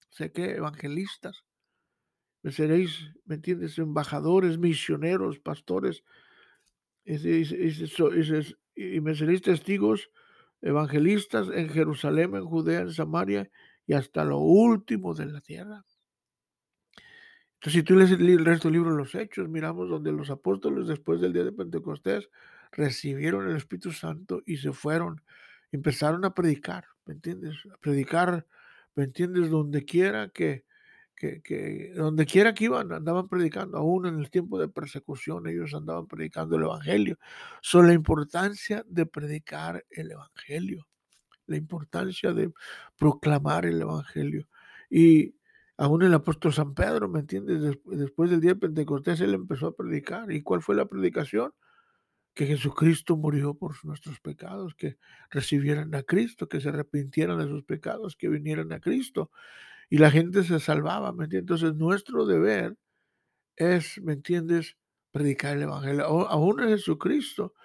Sé 0.09 0.31
que 0.31 0.51
evangelistas 0.51 1.43
me 2.41 2.51
seréis, 2.51 3.11
¿me 3.25 3.35
entiendes? 3.35 3.77
Embajadores, 3.77 4.57
misioneros, 4.57 5.39
pastores, 5.39 6.03
y 7.05 9.01
me 9.01 9.15
seréis 9.15 9.41
testigos, 9.41 10.09
evangelistas 10.61 11.49
en 11.49 11.69
Jerusalén, 11.69 12.35
en 12.35 12.45
Judea, 12.45 12.81
en 12.81 12.91
Samaria 12.91 13.49
y 13.85 13.93
hasta 13.93 14.23
lo 14.23 14.37
último 14.37 15.13
de 15.13 15.25
la 15.25 15.41
tierra. 15.41 15.83
Entonces, 17.55 17.73
si 17.73 17.83
tú 17.83 17.95
lees 17.95 18.11
el 18.11 18.45
resto 18.45 18.69
del 18.69 18.73
libro 18.73 18.91
de 18.91 18.97
los 18.97 19.15
Hechos, 19.15 19.49
miramos 19.49 19.89
donde 19.89 20.13
los 20.13 20.29
apóstoles 20.29 20.87
después 20.87 21.19
del 21.19 21.33
día 21.33 21.43
de 21.43 21.51
Pentecostés 21.51 22.29
recibieron 22.71 23.49
el 23.49 23.57
Espíritu 23.57 23.91
Santo 23.91 24.41
y 24.45 24.57
se 24.57 24.71
fueron, 24.73 25.23
empezaron 25.71 26.25
a 26.25 26.33
predicar, 26.33 26.85
¿me 27.05 27.13
entiendes? 27.13 27.55
A 27.73 27.77
predicar, 27.77 28.45
¿me 28.95 29.03
entiendes? 29.05 29.49
Donde 29.49 29.85
quiera 29.85 30.29
que, 30.29 30.65
que, 31.15 31.91
donde 31.95 32.25
quiera 32.25 32.53
que 32.53 32.65
iban, 32.65 32.93
andaban 32.93 33.27
predicando, 33.27 33.77
aún 33.77 34.05
en 34.05 34.19
el 34.19 34.29
tiempo 34.29 34.59
de 34.59 34.69
persecución, 34.69 35.47
ellos 35.47 35.73
andaban 35.73 36.07
predicando 36.07 36.55
el 36.55 36.63
Evangelio. 36.63 37.17
Sobre 37.61 37.89
la 37.89 37.93
importancia 37.93 38.85
de 38.87 39.05
predicar 39.05 39.85
el 39.89 40.11
Evangelio. 40.11 40.87
la 41.47 41.57
importancia 41.57 42.33
de 42.33 42.51
proclamar 42.97 43.65
el 43.65 43.81
Evangelio. 43.81 44.47
Y 44.89 45.35
aún 45.77 46.03
el 46.03 46.13
apóstol 46.13 46.53
San 46.53 46.73
Pedro, 46.73 47.09
¿me 47.09 47.21
entiendes? 47.21 47.77
Después 47.85 48.29
del 48.29 48.39
día 48.41 48.53
de 48.53 48.59
Pentecostés, 48.59 49.19
él 49.21 49.33
empezó 49.33 49.67
a 49.67 49.75
predicar. 49.75 50.31
¿Y 50.31 50.41
cuál 50.43 50.61
fue 50.61 50.75
la 50.75 50.85
predicación? 50.85 51.51
Que 52.39 52.45
Jesucristo 52.45 53.17
murió 53.17 53.53
por 53.53 53.75
nuestros 53.83 54.21
pecados, 54.21 54.73
que 54.73 54.95
recibieran 55.29 55.93
a 55.93 56.03
Cristo, 56.03 56.47
que 56.47 56.61
se 56.61 56.69
arrepintieran 56.69 57.37
de 57.37 57.47
sus 57.47 57.65
pecados, 57.65 58.15
que 58.15 58.29
vinieran 58.29 58.71
a 58.71 58.79
Cristo. 58.79 59.29
Y 59.89 59.97
la 59.97 60.09
gente 60.09 60.45
se 60.45 60.61
salvaba, 60.61 61.11
¿me 61.11 61.25
entiendes? 61.25 61.57
Entonces 61.57 61.77
nuestro 61.77 62.25
deber 62.25 62.77
es, 63.57 64.01
¿me 64.01 64.13
entiendes? 64.13 64.77
Predicar 65.11 65.57
el 65.57 65.63
Evangelio. 65.63 66.05
Aún 66.05 66.61
en 66.61 66.69
Jesucristo, 66.69 67.55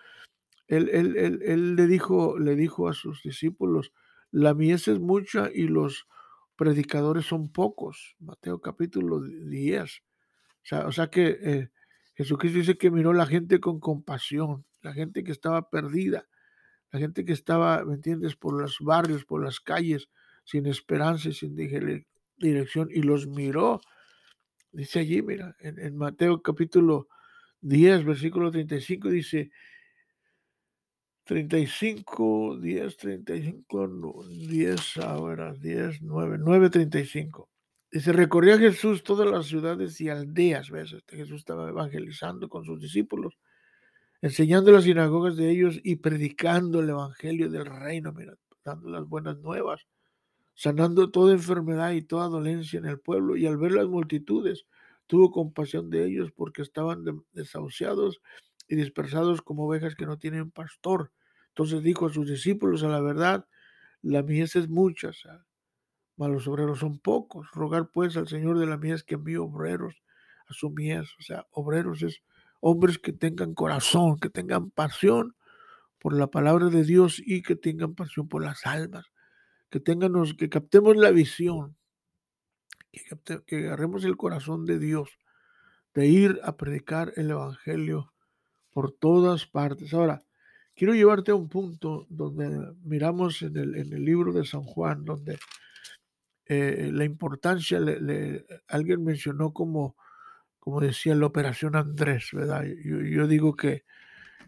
él, 0.67 0.91
él, 0.93 1.17
él, 1.19 1.41
él, 1.45 1.77
le, 1.77 1.87
dijo, 1.87 2.37
le 2.41 2.57
dijo 2.57 2.89
a 2.89 2.95
sus 2.95 3.23
discípulos, 3.23 3.93
la 4.33 4.55
mies 4.55 4.89
es 4.89 4.99
mucha 4.99 5.53
y 5.55 5.69
los 5.69 6.09
predicadores 6.57 7.27
son 7.27 7.49
pocos. 7.49 8.17
Mateo 8.19 8.61
capítulo 8.61 9.21
10. 9.21 9.85
O 9.85 10.67
sea, 10.67 10.87
o 10.89 10.91
sea 10.91 11.11
que 11.11 11.39
eh, 11.41 11.71
Jesucristo 12.15 12.59
dice 12.59 12.79
que 12.79 12.91
miró 12.91 13.13
la 13.13 13.27
gente 13.27 13.61
con 13.61 13.81
compasión, 13.81 14.65
la 14.83 14.93
gente 14.93 15.25
que 15.25 15.33
estaba 15.33 15.69
perdida, 15.71 16.29
la 16.93 17.01
gente 17.01 17.25
que 17.25 17.33
estaba, 17.33 17.85
¿me 17.85 17.95
entiendes?, 17.95 18.37
por 18.37 18.61
los 18.61 18.79
barrios, 18.81 19.25
por 19.25 19.43
las 19.43 19.61
calles, 19.61 20.09
sin 20.45 20.67
esperanza 20.67 21.31
y 21.31 21.33
sin 21.33 21.57
dirección, 21.57 22.89
y 22.91 23.03
los 23.03 23.27
miró. 23.27 23.81
Dice 24.71 25.01
allí, 25.01 25.23
mira, 25.23 25.57
en, 25.61 25.79
en 25.79 25.97
Mateo 25.97 26.43
capítulo 26.43 27.09
10, 27.63 28.05
versículo 28.05 28.51
35, 28.51 29.09
dice, 29.09 29.51
35, 31.25 32.59
10, 32.59 32.97
35, 32.97 34.25
10, 34.29 34.97
ahora 34.99 35.55
10, 35.55 36.03
9, 36.03 36.37
9, 36.39 36.71
35. 36.71 37.49
Dice, 37.95 38.13
recorría 38.13 38.59
Jesús 38.59 39.05
todas 39.05 39.31
las 39.31 39.47
ciudades 39.47 40.01
y 40.01 40.09
aldeas, 40.09 40.69
¿ves? 40.69 40.93
Este 40.93 41.17
Jesús 41.17 41.37
estaba 41.37 41.69
evangelizando 41.69 42.49
con 42.49 42.65
sus 42.65 42.81
discípulos, 42.81 43.39
enseñando 44.21 44.73
las 44.73 44.83
sinagogas 44.83 45.37
de 45.37 45.49
ellos 45.49 45.79
y 45.85 45.95
predicando 45.95 46.81
el 46.81 46.91
evangelio 46.91 47.49
del 47.49 47.67
reino, 47.67 48.13
mira, 48.13 48.35
dando 48.65 48.91
las 48.91 49.09
buenas 49.09 49.39
nuevas, 49.39 49.87
sanando 50.55 51.13
toda 51.13 51.35
enfermedad 51.35 51.93
y 51.93 52.03
toda 52.03 52.27
dolencia 52.27 52.81
en 52.81 52.87
el 52.87 52.99
pueblo. 52.99 53.37
Y 53.37 53.47
al 53.47 53.59
ver 53.59 53.71
las 53.71 53.87
multitudes, 53.87 54.67
tuvo 55.07 55.31
compasión 55.31 55.89
de 55.89 56.05
ellos 56.05 56.33
porque 56.35 56.63
estaban 56.63 57.05
desahuciados 57.33 58.21
y 58.67 58.75
dispersados 58.75 59.41
como 59.41 59.69
ovejas 59.69 59.95
que 59.95 60.07
no 60.07 60.19
tienen 60.19 60.51
pastor. 60.51 61.13
Entonces 61.51 61.85
dijo 61.85 62.07
a 62.07 62.13
sus 62.13 62.29
discípulos, 62.29 62.83
a 62.83 62.89
la 62.89 63.01
verdad, 63.01 63.47
la 64.03 64.25
mies 64.25 64.57
es 64.57 64.69
mucha, 64.69 65.13
mas 66.17 66.31
los 66.31 66.47
obreros 66.49 66.79
son 66.79 66.99
pocos. 66.99 67.49
Rogar 67.53 67.91
pues 67.91 68.17
al 68.17 68.29
Señor 68.29 68.59
de 68.59 68.67
la 68.67 68.77
mies 68.77 69.03
que 69.03 69.15
envíe 69.15 69.37
obreros 69.37 70.03
a 70.47 70.55
su 70.55 70.71
mies. 70.71 71.09
O 71.19 71.23
sea, 71.23 71.47
obreros 71.51 72.03
es 72.03 72.23
hombres 72.61 72.99
que 72.99 73.13
tengan 73.13 73.55
corazón, 73.55 74.19
que 74.19 74.31
tengan 74.31 74.71
pasión 74.71 75.37
por 75.99 76.17
la 76.17 76.29
palabra 76.29 76.69
de 76.69 76.85
Dios 76.85 77.21
y 77.25 77.43
que 77.43 77.57
tengan 77.57 77.95
pasión 77.95 78.29
por 78.29 78.45
las 78.45 78.67
almas. 78.67 79.07
Que 79.71 79.81
tengamos, 79.81 80.35
que 80.35 80.49
captemos 80.49 80.97
la 80.97 81.11
visión, 81.11 81.77
que, 82.93 83.43
que 83.47 83.67
agarremos 83.67 84.05
el 84.05 84.17
corazón 84.17 84.67
de 84.67 84.79
Dios, 84.79 85.19
de 85.95 86.07
ir 86.07 86.41
a 86.45 86.57
predicar 86.57 87.13
el 87.17 87.31
Evangelio 87.31 88.13
por 88.71 88.93
todas 88.93 89.47
partes. 89.47 89.95
Ahora, 89.95 90.23
quiero 90.75 90.95
llevarte 90.95 91.31
a 91.31 91.37
un 91.37 91.49
punto 91.49 92.07
donde 92.09 92.75
miramos 92.83 93.43
en 93.43 93.57
el, 93.57 93.77
en 93.77 93.93
el 93.93 94.05
libro 94.05 94.33
de 94.33 94.45
San 94.45 94.63
Juan, 94.63 95.05
donde 95.05 95.39
eh, 96.47 96.91
la 96.93 97.05
importancia, 97.05 97.81
le, 97.81 98.47
alguien 98.69 99.03
mencionó 99.03 99.53
como, 99.53 99.97
como 100.59 100.81
decía, 100.81 101.15
la 101.15 101.27
operación 101.27 101.77
Andrés, 101.77 102.31
¿verdad? 102.33 102.65
Yo, 102.85 103.27
digo 103.27 103.57
que, 103.57 103.85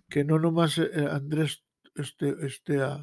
que 0.08 0.24
no 0.24 0.38
nomás 0.38 0.78
eh, 0.78 0.90
Andrés 1.10 1.64
este, 1.94 2.34
este, 2.44 2.84
uh, 2.84 3.02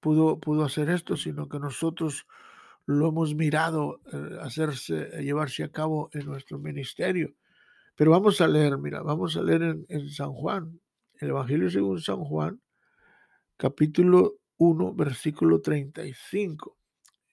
pudo, 0.00 0.40
pudo 0.40 0.64
hacer 0.64 0.90
esto, 0.90 1.16
sino 1.16 1.48
que 1.48 1.58
nosotros 1.58 2.26
lo 2.86 3.08
hemos 3.08 3.34
mirado 3.34 4.00
eh, 4.12 4.38
hacerse, 4.40 5.10
llevarse 5.22 5.62
a 5.62 5.70
cabo 5.70 6.08
en 6.14 6.24
nuestro 6.24 6.58
ministerio. 6.58 7.34
Pero 7.94 8.12
vamos 8.12 8.40
a 8.40 8.48
leer, 8.48 8.78
mira, 8.78 9.02
vamos 9.02 9.36
a 9.36 9.42
leer 9.42 9.84
en, 9.88 10.08
San 10.08 10.32
Juan, 10.32 10.80
el 11.20 11.28
Evangelio 11.28 11.68
según 11.68 12.00
San 12.00 12.24
Juan, 12.24 12.60
capítulo 13.56 14.36
1, 14.56 14.94
versículo 14.94 15.60
35. 15.60 16.77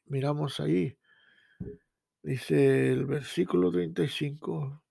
Miramos 0.08 0.60
ahí. 0.60 0.98
Dice 2.22 2.92
el 2.92 3.06
versículo 3.06 3.72
35, 3.72 4.84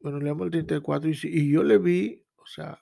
bueno, 0.00 0.20
leamos 0.20 0.46
el 0.46 0.50
34, 0.50 1.08
dice, 1.08 1.28
y 1.30 1.50
yo 1.50 1.62
le 1.62 1.78
vi, 1.78 2.22
o 2.36 2.46
sea, 2.46 2.78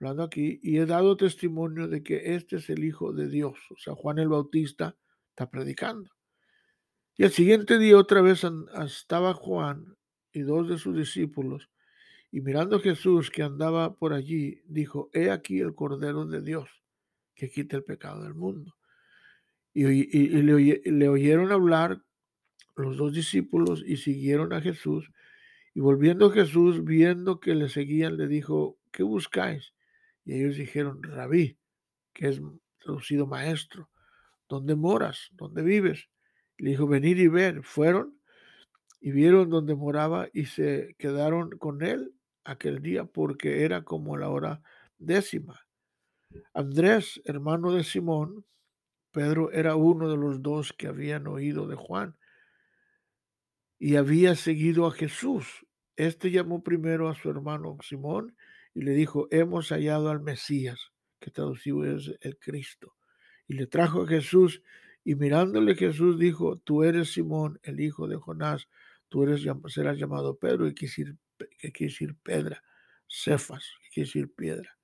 hablando 0.00 0.24
aquí, 0.24 0.58
y 0.62 0.78
he 0.78 0.86
dado 0.86 1.16
testimonio 1.16 1.86
de 1.86 2.02
que 2.02 2.34
este 2.34 2.56
es 2.56 2.68
el 2.70 2.82
Hijo 2.82 3.12
de 3.12 3.28
Dios. 3.28 3.56
O 3.70 3.76
sea, 3.78 3.94
Juan 3.94 4.18
el 4.18 4.28
Bautista 4.28 4.96
está 5.30 5.48
predicando. 5.48 6.10
Y 7.16 7.22
al 7.22 7.30
siguiente 7.30 7.78
día 7.78 7.96
otra 7.96 8.20
vez 8.20 8.42
estaba 8.84 9.32
Juan 9.34 9.96
y 10.32 10.40
dos 10.40 10.68
de 10.68 10.78
sus 10.78 10.96
discípulos, 10.96 11.70
y 12.32 12.40
mirando 12.40 12.76
a 12.76 12.80
Jesús 12.80 13.30
que 13.30 13.44
andaba 13.44 13.94
por 13.94 14.12
allí, 14.12 14.60
dijo, 14.66 15.08
He 15.12 15.30
aquí 15.30 15.60
el 15.60 15.76
Cordero 15.76 16.26
de 16.26 16.42
Dios, 16.42 16.68
que 17.36 17.48
quita 17.48 17.76
el 17.76 17.84
pecado 17.84 18.24
del 18.24 18.34
mundo. 18.34 18.74
Y, 19.74 20.28
le, 20.42 21.08
oyeron 21.08 21.50
hablar 21.50 22.00
los 22.76 22.96
dos 22.96 23.12
discípulos 23.12 23.82
y 23.84 23.96
siguieron 23.96 24.52
a 24.52 24.60
Jesús. 24.60 25.10
Y 25.74 25.80
volviendo 25.80 26.30
Jesús, 26.30 26.84
viendo 26.84 27.40
que 27.40 27.54
le 27.54 27.68
seguían, 27.68 28.16
le 28.16 28.28
dijo, 28.28 28.78
¿qué 28.92 29.02
buscáis? 29.02 29.74
Y 30.24 30.34
ellos 30.34 30.56
dijeron, 30.56 31.02
rabí, 31.02 31.58
que 32.12 32.28
es 32.28 32.40
traducido 32.78 33.26
maestro, 33.26 33.90
¿dónde 34.48 34.76
moras? 34.76 35.30
¿Dónde 35.32 35.62
vives? 35.62 36.08
le 36.58 36.70
dijo, 36.70 36.86
venid 36.86 37.18
y 37.18 37.28
ver. 37.28 37.62
Fueron 37.64 38.18
y 39.00 39.10
vieron 39.10 39.50
donde 39.50 39.74
moraba 39.74 40.28
y 40.32 40.46
se 40.46 40.94
quedaron 40.98 41.50
con 41.58 41.82
él 41.82 42.14
aquel 42.44 42.80
día 42.80 43.04
porque 43.04 43.64
era 43.64 43.82
como 43.82 44.16
la 44.16 44.28
hora 44.28 44.62
décima. 44.98 45.66
Andrés, 46.52 47.20
hermano 47.24 47.72
de 47.72 47.84
Simón, 47.84 48.44
Pedro 49.14 49.52
era 49.52 49.76
uno 49.76 50.10
de 50.10 50.16
los 50.16 50.42
dos 50.42 50.72
que 50.72 50.88
habían 50.88 51.28
oído 51.28 51.68
de 51.68 51.76
Juan 51.76 52.16
y 53.78 53.94
había 53.94 54.34
seguido 54.34 54.86
a 54.86 54.90
Jesús. 54.90 55.64
Este 55.94 56.32
llamó 56.32 56.64
primero 56.64 57.08
a 57.08 57.14
su 57.14 57.30
hermano 57.30 57.78
Simón 57.80 58.36
y 58.74 58.82
le 58.82 58.90
dijo, 58.90 59.28
hemos 59.30 59.68
hallado 59.68 60.10
al 60.10 60.20
Mesías, 60.20 60.90
que 61.20 61.30
traducido 61.30 61.84
es 61.84 62.12
el 62.22 62.38
Cristo. 62.40 62.96
Y 63.46 63.54
le 63.54 63.68
trajo 63.68 64.02
a 64.02 64.08
Jesús 64.08 64.62
y 65.04 65.14
mirándole 65.14 65.76
Jesús 65.76 66.18
dijo, 66.18 66.58
tú 66.58 66.82
eres 66.82 67.12
Simón, 67.12 67.60
el 67.62 67.78
hijo 67.78 68.08
de 68.08 68.16
Jonás, 68.16 68.68
tú 69.08 69.22
eres, 69.22 69.46
serás 69.68 69.96
llamado 69.96 70.36
Pedro, 70.36 70.66
y 70.66 70.74
que 70.74 70.88
quiere 70.88 71.16
decir 71.78 72.16
pedra, 72.20 72.64
cefas, 73.06 73.64
que 73.84 73.90
quiere 73.90 74.08
decir 74.08 74.34
piedra. 74.34 74.76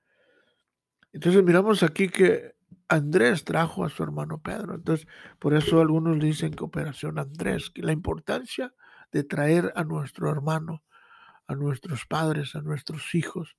Entonces 1.12 1.42
miramos 1.42 1.82
aquí 1.82 2.08
que 2.08 2.59
Andrés 2.90 3.44
trajo 3.44 3.84
a 3.84 3.88
su 3.88 4.02
hermano 4.02 4.42
Pedro. 4.42 4.74
Entonces, 4.74 5.06
por 5.38 5.54
eso 5.54 5.80
algunos 5.80 6.18
dicen 6.18 6.52
que 6.52 6.64
Operación 6.64 7.20
Andrés, 7.20 7.70
la 7.76 7.92
importancia 7.92 8.74
de 9.12 9.22
traer 9.22 9.72
a 9.76 9.84
nuestro 9.84 10.28
hermano, 10.28 10.82
a 11.46 11.54
nuestros 11.54 12.04
padres, 12.04 12.56
a 12.56 12.62
nuestros 12.62 13.14
hijos, 13.14 13.56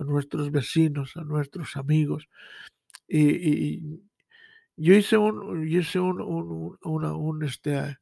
a 0.00 0.04
nuestros 0.04 0.50
vecinos, 0.50 1.16
a 1.16 1.22
nuestros 1.22 1.76
amigos. 1.76 2.28
Y, 3.06 4.00
yo 4.76 4.94
hice 4.94 5.16
un, 5.16 5.64
yo 5.68 5.78
hice 5.78 6.00
un, 6.00 6.20
un, 6.20 7.04
un 7.04 7.44
este, 7.44 7.98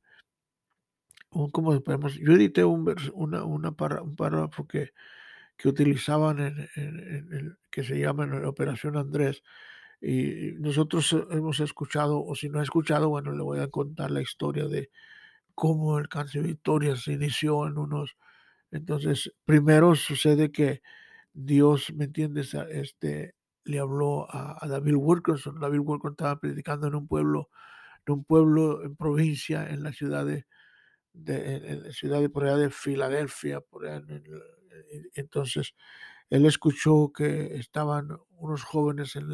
¿cómo 1.29 1.79
podemos? 1.83 2.15
Yo 2.15 2.33
edité 2.33 2.65
un, 2.65 2.95
una, 3.13 3.45
una 3.45 3.75
un 4.03 4.17
párrafo 4.17 4.67
que, 4.67 4.93
que 5.59 5.69
utilizaban 5.69 6.39
en, 6.39 6.71
en, 6.77 7.59
que 7.71 7.85
se 7.85 7.99
llama 7.99 8.25
en 8.25 8.47
Operación 8.47 8.97
Andrés. 8.97 9.43
Y 10.01 10.53
nosotros 10.59 11.15
hemos 11.31 11.61
escuchado, 11.61 12.25
o 12.25 12.35
si 12.35 12.49
no 12.49 12.61
ha 12.61 12.63
escuchado, 12.63 13.11
bueno, 13.11 13.33
le 13.33 13.43
voy 13.43 13.61
a 13.61 13.69
contar 13.69 14.11
la 14.11 14.23
historia 14.23 14.67
de 14.67 14.91
cómo 15.55 15.99
el 15.99 16.09
cáncer 16.09 16.43
Victoria 16.43 16.97
se 16.97 17.13
inició 17.13 17.67
en 17.67 17.77
unos. 17.77 18.17
Entonces, 18.71 19.33
primero 19.45 19.95
sucede 19.95 20.51
que 20.53 20.81
Dios, 21.35 21.93
¿me 21.95 22.05
entiendes? 22.07 22.55
Este, 22.55 23.35
le 23.65 23.79
habló 23.79 24.27
a, 24.31 24.67
David 24.67 24.95
Wilkerson. 24.97 25.61
David 25.61 25.81
Wilkerson 25.81 26.13
estaba 26.13 26.41
predicando 26.41 26.87
en 26.87 26.95
un 26.95 27.07
pueblo, 27.07 27.51
en 28.07 28.15
un 28.15 28.25
pueblo 28.25 28.83
en 28.83 28.97
provincia, 28.97 29.69
en 29.69 29.83
la 29.83 29.93
ciudad 29.93 30.25
de, 30.25 30.47
de, 31.13 31.93
ciudad 31.93 32.21
de, 32.21 32.31
por 32.31 32.45
allá 32.45 32.57
de 32.57 32.71
Filadelfia, 32.71 33.61
por 33.61 33.83
entonces 35.15 35.75
él 36.31 36.47
escuchó 36.47 37.13
que 37.13 37.57
estaban 37.57 38.17
unos 38.39 38.63
jóvenes 38.63 39.17
en, 39.17 39.29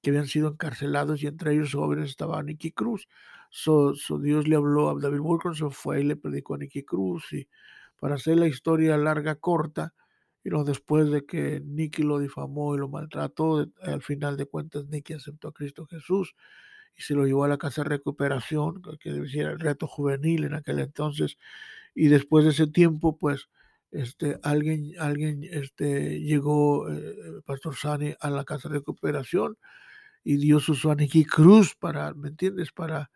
que 0.00 0.10
habían 0.10 0.26
sido 0.26 0.48
encarcelados 0.48 1.22
y 1.22 1.26
entre 1.26 1.52
ellos 1.52 1.72
jóvenes 1.74 2.10
estaba 2.10 2.42
Nicky 2.42 2.72
Cruz. 2.72 3.08
So, 3.50 3.92
Dios 4.20 4.48
le 4.48 4.56
habló 4.56 4.90
a 4.90 5.00
David 5.00 5.20
Wilkerson, 5.20 5.72
fue 5.72 6.00
y 6.00 6.04
le 6.04 6.16
predicó 6.16 6.54
a 6.54 6.58
Nicky 6.58 6.84
Cruz 6.84 7.32
y 7.32 7.48
para 8.00 8.14
hacer 8.14 8.38
la 8.38 8.46
historia 8.46 8.96
larga, 8.96 9.36
corta, 9.36 9.94
y 10.42 10.50
no 10.50 10.64
después 10.64 11.10
de 11.10 11.24
que 11.24 11.60
Nicky 11.64 12.02
lo 12.02 12.18
difamó 12.18 12.74
y 12.74 12.78
lo 12.78 12.88
maltrató, 12.88 13.66
al 13.82 14.02
final 14.02 14.36
de 14.36 14.46
cuentas 14.46 14.86
Nicky 14.86 15.12
aceptó 15.12 15.48
a 15.48 15.52
Cristo 15.52 15.86
Jesús 15.86 16.34
y 16.96 17.02
se 17.02 17.14
lo 17.14 17.26
llevó 17.26 17.44
a 17.44 17.48
la 17.48 17.58
casa 17.58 17.82
de 17.82 17.90
recuperación, 17.90 18.82
que 19.00 19.10
era 19.34 19.52
el 19.52 19.60
reto 19.60 19.86
juvenil 19.86 20.44
en 20.44 20.54
aquel 20.54 20.80
entonces, 20.80 21.36
y 21.94 22.08
después 22.08 22.44
de 22.44 22.50
ese 22.50 22.66
tiempo, 22.66 23.18
pues, 23.18 23.48
este, 23.92 24.38
alguien, 24.42 24.94
alguien 24.98 25.44
este, 25.44 26.18
llegó, 26.20 26.90
eh, 26.90 27.42
Pastor 27.44 27.76
Sani, 27.76 28.14
a 28.18 28.30
la 28.30 28.44
casa 28.44 28.68
de 28.68 28.76
recuperación 28.76 29.58
y 30.24 30.36
Dios 30.36 30.68
usó 30.68 30.90
a 30.90 30.96
Cruz 31.30 31.74
para, 31.74 32.14
¿me 32.14 32.28
entiendes? 32.28 32.72
Para, 32.72 33.10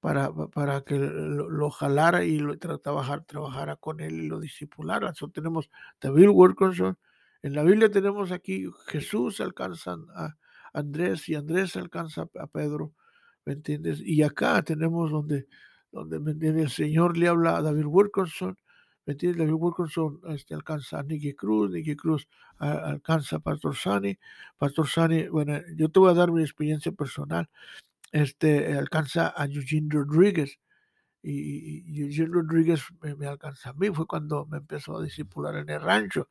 para, 0.00 0.32
para 0.32 0.82
que 0.82 0.98
lo, 0.98 1.70
jalara 1.70 2.24
y 2.24 2.38
lo 2.38 2.58
trabajar, 2.58 3.24
trabajara 3.24 3.76
con 3.76 4.00
él 4.00 4.14
y 4.20 4.28
lo 4.28 4.38
discipulara. 4.38 5.10
Eso 5.10 5.28
tenemos 5.28 5.70
David 6.00 6.28
Wilkerson. 6.28 6.98
En 7.42 7.54
la 7.54 7.62
Biblia 7.62 7.90
tenemos 7.90 8.32
aquí 8.32 8.66
Jesús 8.86 9.40
alcanza 9.40 9.96
a 10.14 10.36
Andrés 10.74 11.28
y 11.28 11.36
Andrés 11.36 11.76
alcanza 11.76 12.28
a 12.38 12.46
Pedro, 12.48 12.92
¿me 13.46 13.54
entiendes? 13.54 14.00
Y 14.00 14.22
acá 14.22 14.62
tenemos 14.62 15.10
donde, 15.10 15.46
donde 15.90 16.60
el 16.60 16.70
Señor 16.70 17.16
le 17.16 17.28
habla 17.28 17.56
a 17.56 17.62
David 17.62 17.86
Wilkerson 17.86 18.58
¿me 19.06 19.12
entiendes? 19.12 19.38
David 19.38 19.60
Wilkerson 19.60 20.20
este, 20.28 20.54
alcanza 20.54 21.00
a 21.00 21.02
Nicky 21.02 21.34
Cruz, 21.34 21.70
Nicky 21.70 21.96
Cruz 21.96 22.28
alcanza 22.58 23.36
a 23.36 23.40
Pastor 23.40 23.76
Sani, 23.76 24.18
Pastor 24.58 24.88
Sani, 24.88 25.28
bueno, 25.28 25.60
yo 25.76 25.88
te 25.88 25.98
voy 25.98 26.10
a 26.10 26.14
dar 26.14 26.30
mi 26.30 26.42
experiencia 26.42 26.92
personal, 26.92 27.48
este, 28.12 28.76
alcanza 28.76 29.34
a 29.36 29.46
Eugene 29.46 29.88
Rodríguez, 29.90 30.58
y, 31.24 32.02
Eugene 32.02 32.30
Rodríguez 32.32 32.82
me, 33.18 33.26
alcanza 33.26 33.70
a 33.70 33.72
mí, 33.74 33.88
fue 33.90 34.06
cuando 34.06 34.46
me 34.46 34.58
empezó 34.58 34.98
a 34.98 35.02
discipular 35.02 35.56
en 35.56 35.68
el 35.70 35.80
rancho, 35.80 36.28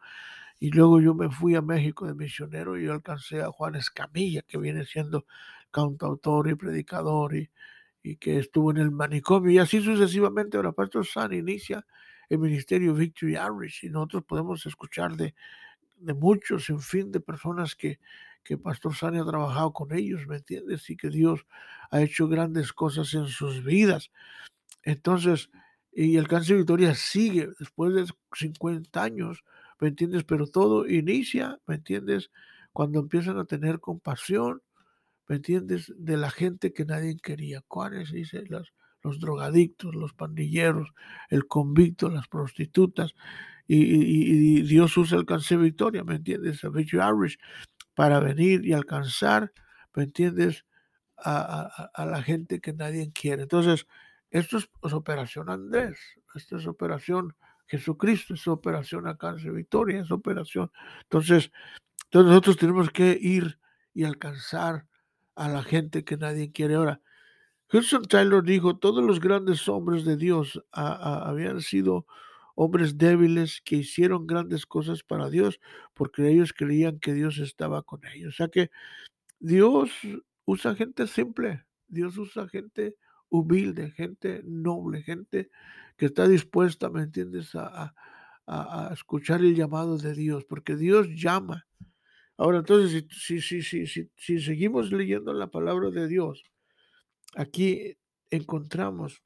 y 0.60 0.72
luego 0.72 1.02
yo 1.02 1.14
me 1.16 1.30
fui 1.30 1.56
a 1.56 1.62
México 1.62 2.06
de 2.08 2.14
misionero 2.14 2.78
y 2.78 2.86
yo 2.86 2.94
alcancé 2.94 3.42
a 3.42 3.52
Juan 3.52 3.76
Escamilla, 3.76 4.44
que 4.44 4.58
viene 4.58 4.86
siendo 4.86 5.26
cantautor 5.72 6.50
y 6.50 6.56
predicador, 6.56 7.36
y, 7.36 7.50
y 8.04 8.16
que 8.18 8.40
estuvo 8.40 8.72
en 8.72 8.78
el 8.78 8.92
manicomio, 8.92 9.52
y 9.52 9.60
así 9.60 9.82
sucesivamente, 9.82 10.58
ahora 10.58 10.72
Pastor 10.72 11.06
Sani 11.06 11.38
inicia 11.38 11.86
el 12.32 12.40
ministerio 12.40 12.94
Victory 12.94 13.36
Irish 13.36 13.84
y 13.84 13.90
nosotros 13.90 14.24
podemos 14.24 14.66
escuchar 14.66 15.18
de, 15.18 15.36
de 15.98 16.14
muchos, 16.14 16.70
en 16.70 16.80
fin, 16.80 17.12
de 17.12 17.20
personas 17.20 17.76
que, 17.76 18.00
que 18.42 18.58
Pastor 18.58 18.96
Sani 18.96 19.20
ha 19.20 19.26
trabajado 19.26 19.74
con 19.74 19.92
ellos, 19.94 20.26
¿me 20.28 20.38
entiendes? 20.38 20.90
Y 20.90 20.96
que 20.96 21.10
Dios 21.10 21.46
ha 21.90 22.02
hecho 22.02 22.30
grandes 22.30 22.72
cosas 22.72 23.14
en 23.16 23.28
sus 23.28 23.66
vidas. 23.66 24.12
Entonces, 24.84 25.50
y 25.92 26.16
el 26.16 26.30
cáncer 26.30 26.56
Victoria 26.56 26.96
sigue 26.96 27.50
después 27.60 27.94
de 27.94 28.06
50 28.34 29.04
años, 29.04 29.44
¿me 29.82 29.90
entiendes? 29.90 30.24
Pero 30.24 30.48
todo 30.48 30.88
inicia, 30.88 31.60
¿me 31.68 31.76
entiendes? 31.76 32.32
Cuando 32.72 33.02
empiezan 33.02 33.40
a 33.40 33.46
tener 33.46 33.82
compasión, 33.82 34.62
¿me 35.28 35.36
entiendes? 35.36 35.94
De 35.98 36.16
la 36.16 36.32
gente 36.32 36.72
que 36.72 36.86
nadie 36.86 37.18
quería. 37.22 37.62
¿Cuáles? 37.68 38.14
Dice 38.14 38.46
las, 38.48 38.72
los 39.04 39.20
drogadictos, 39.20 39.96
los 39.96 40.14
pandilleros, 40.14 40.94
el 41.30 41.48
convicto, 41.48 42.10
las 42.10 42.28
prostitutas, 42.28 43.14
y, 43.68 44.62
Dios 44.64 44.98
usa 44.98 45.18
el 45.18 45.26
cáncer 45.26 45.60
victoria, 45.60 46.04
¿me 46.04 46.16
entiendes? 46.16 46.64
A 46.64 46.70
Irish, 46.70 47.38
para 47.96 48.20
venir 48.20 48.66
y 48.66 48.74
alcanzar, 48.74 49.54
¿me 49.96 50.04
entiendes? 50.04 50.66
A, 51.18 51.90
la 51.98 52.22
gente 52.24 52.60
que 52.60 52.74
nadie 52.74 53.12
quiere. 53.14 53.44
Entonces, 53.44 53.88
esto 54.30 54.58
es, 54.58 54.70
operación 54.94 55.50
Andrés, 55.50 55.98
esto 56.36 56.58
es 56.58 56.68
operación 56.68 57.36
Jesucristo, 57.68 58.34
es 58.34 58.48
operación 58.48 59.08
a 59.08 59.18
cáncer 59.18 59.52
victoria, 59.52 60.02
es 60.02 60.12
operación. 60.12 60.72
Entonces, 61.04 61.52
entonces 62.06 62.30
nosotros 62.30 62.58
tenemos 62.58 62.90
que 62.90 63.18
ir 63.22 63.60
y 63.94 64.04
alcanzar 64.04 64.88
a 65.36 65.48
la 65.48 65.64
gente 65.64 66.04
que 66.04 66.18
nadie 66.18 66.52
quiere. 66.52 66.76
Ahora, 66.76 67.02
Hudson 67.74 68.04
Taylor 68.04 68.44
dijo, 68.44 68.78
todos 68.78 69.04
los 69.04 69.20
grandes 69.22 69.70
hombres 69.70 70.04
de 70.04 70.18
Dios 70.18 70.62
habían 70.72 71.62
sido 71.62 72.06
hombres 72.56 72.98
débiles 72.98 73.62
que 73.64 73.78
hicieron 73.78 74.28
grandes 74.28 74.66
cosas 74.66 75.04
para 75.04 75.30
Dios 75.30 75.60
porque 75.94 76.28
ellos 76.30 76.52
creían 76.54 77.00
que 77.00 77.14
Dios 77.14 77.38
estaba 77.38 77.82
con 77.84 78.02
ellos. 78.14 78.34
O 78.34 78.38
sea 78.38 78.50
que 78.50 78.72
Dios 79.40 79.90
usa 80.44 80.76
gente 80.76 81.08
simple, 81.08 81.66
Dios 81.88 82.18
usa 82.18 82.48
gente 82.50 82.98
humilde, 83.30 83.92
gente 83.92 84.42
noble, 84.44 85.02
gente 85.02 85.50
que 85.96 86.08
está 86.08 86.28
dispuesta, 86.28 86.90
¿me 86.90 87.04
entiendes?, 87.04 87.56
a, 87.56 87.94
escuchar 88.92 89.40
el 89.40 89.56
llamado 89.56 89.98
de 89.98 90.14
Dios, 90.14 90.44
porque 90.44 90.76
Dios 90.76 91.08
llama. 91.16 91.68
Ahora, 92.36 92.58
entonces, 92.58 93.06
si, 93.10 93.40
si, 93.40 93.62
si, 93.62 93.86
si 93.86 94.40
seguimos 94.42 94.92
leyendo 94.92 95.32
la 95.32 95.48
palabra 95.48 95.90
de 95.90 96.10
Dios, 96.10 96.44
aquí 97.36 97.98
encontramos, 98.30 99.24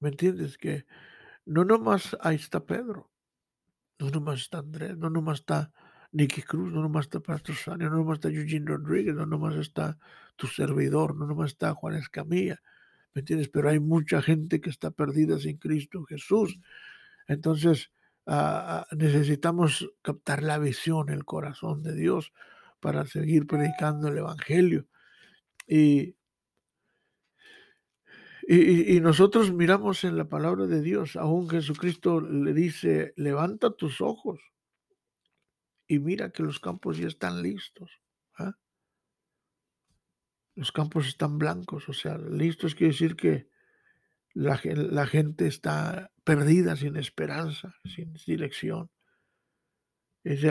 ¿me 0.00 0.10
entiendes? 0.10 0.58
Que 0.58 0.86
no 1.46 1.64
nomás 1.64 2.16
ahí 2.20 2.36
está 2.36 2.64
Pedro, 2.64 3.10
no 3.98 4.10
nomás 4.10 4.40
está 4.40 4.58
Andrés, 4.58 4.96
no 4.96 5.10
nomás 5.10 5.40
está 5.40 5.72
Nicky 6.12 6.42
Cruz, 6.42 6.72
no 6.72 6.82
nomás 6.82 7.06
está 7.06 7.20
Pastor 7.20 7.56
Sani, 7.56 7.84
no 7.84 7.90
nomás 7.90 8.16
está 8.16 8.28
Eugene 8.28 8.66
Rodríguez, 8.66 9.14
no 9.14 9.26
nomás 9.26 9.56
está 9.56 9.98
tu 10.36 10.46
servidor, 10.46 11.16
no 11.16 11.26
nomás 11.26 11.52
está 11.52 11.74
Juan 11.74 11.96
Escamilla, 11.96 12.60
¿me 13.14 13.20
entiendes? 13.20 13.48
Pero 13.48 13.68
hay 13.68 13.80
mucha 13.80 14.22
gente 14.22 14.60
que 14.60 14.70
está 14.70 14.90
perdida 14.90 15.38
sin 15.38 15.58
Cristo 15.58 16.04
Jesús. 16.04 16.58
Entonces, 17.26 17.90
ah, 18.26 18.86
ah, 18.88 18.94
necesitamos 18.96 19.90
captar 20.02 20.42
la 20.42 20.58
visión, 20.58 21.08
el 21.08 21.24
corazón 21.24 21.82
de 21.82 21.94
Dios 21.94 22.32
para 22.80 23.06
seguir 23.06 23.46
predicando 23.46 24.08
el 24.08 24.18
Evangelio. 24.18 24.86
Y, 25.66 26.16
y, 28.46 29.00
nosotros 29.00 29.52
miramos 29.52 30.04
en 30.04 30.18
la 30.18 30.28
palabra 30.28 30.66
de 30.66 30.82
Dios, 30.82 31.16
aún 31.16 31.48
Jesucristo 31.48 32.20
le 32.20 32.52
dice, 32.52 33.14
levanta 33.16 33.70
tus 33.70 34.00
ojos 34.00 34.40
y 35.86 35.98
mira 35.98 36.30
que 36.30 36.42
los 36.42 36.60
campos 36.60 36.98
ya 36.98 37.08
están 37.08 37.42
listos. 37.42 37.90
¿ah? 38.38 38.52
Los 40.54 40.72
campos 40.72 41.06
están 41.06 41.38
blancos, 41.38 41.88
o 41.88 41.94
sea, 41.94 42.18
listos 42.18 42.74
quiere 42.74 42.92
decir 42.92 43.16
que 43.16 43.48
la, 44.34 44.60
la 44.64 45.06
gente 45.06 45.46
está 45.46 46.10
perdida, 46.24 46.76
sin 46.76 46.96
esperanza, 46.96 47.74
sin 47.84 48.12
dirección 48.26 48.90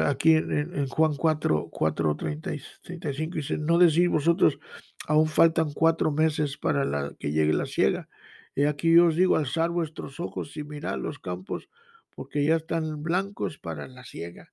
aquí 0.06 0.36
en, 0.36 0.88
Juan 0.88 1.16
4, 1.16 1.70
4 1.72 2.16
35 2.16 3.36
dice, 3.36 3.58
no 3.58 3.78
decís 3.78 4.08
vosotros, 4.08 4.60
aún 5.08 5.28
faltan 5.28 5.72
cuatro 5.74 6.12
meses 6.12 6.58
para 6.58 7.12
que 7.20 7.32
llegue 7.32 7.54
la 7.54 7.66
ciega. 7.66 8.10
Y 8.56 8.66
aquí 8.66 8.94
yo 8.94 9.08
os 9.08 9.16
digo, 9.16 9.36
alzar 9.36 9.72
vuestros 9.72 10.20
ojos 10.20 10.56
y 10.58 10.64
mirad 10.64 10.98
los 11.00 11.20
campos, 11.20 11.70
porque 12.16 12.46
ya 12.46 12.58
están 12.58 13.04
blancos 13.04 13.58
para 13.58 13.88
la 13.88 14.04
ciega. 14.04 14.52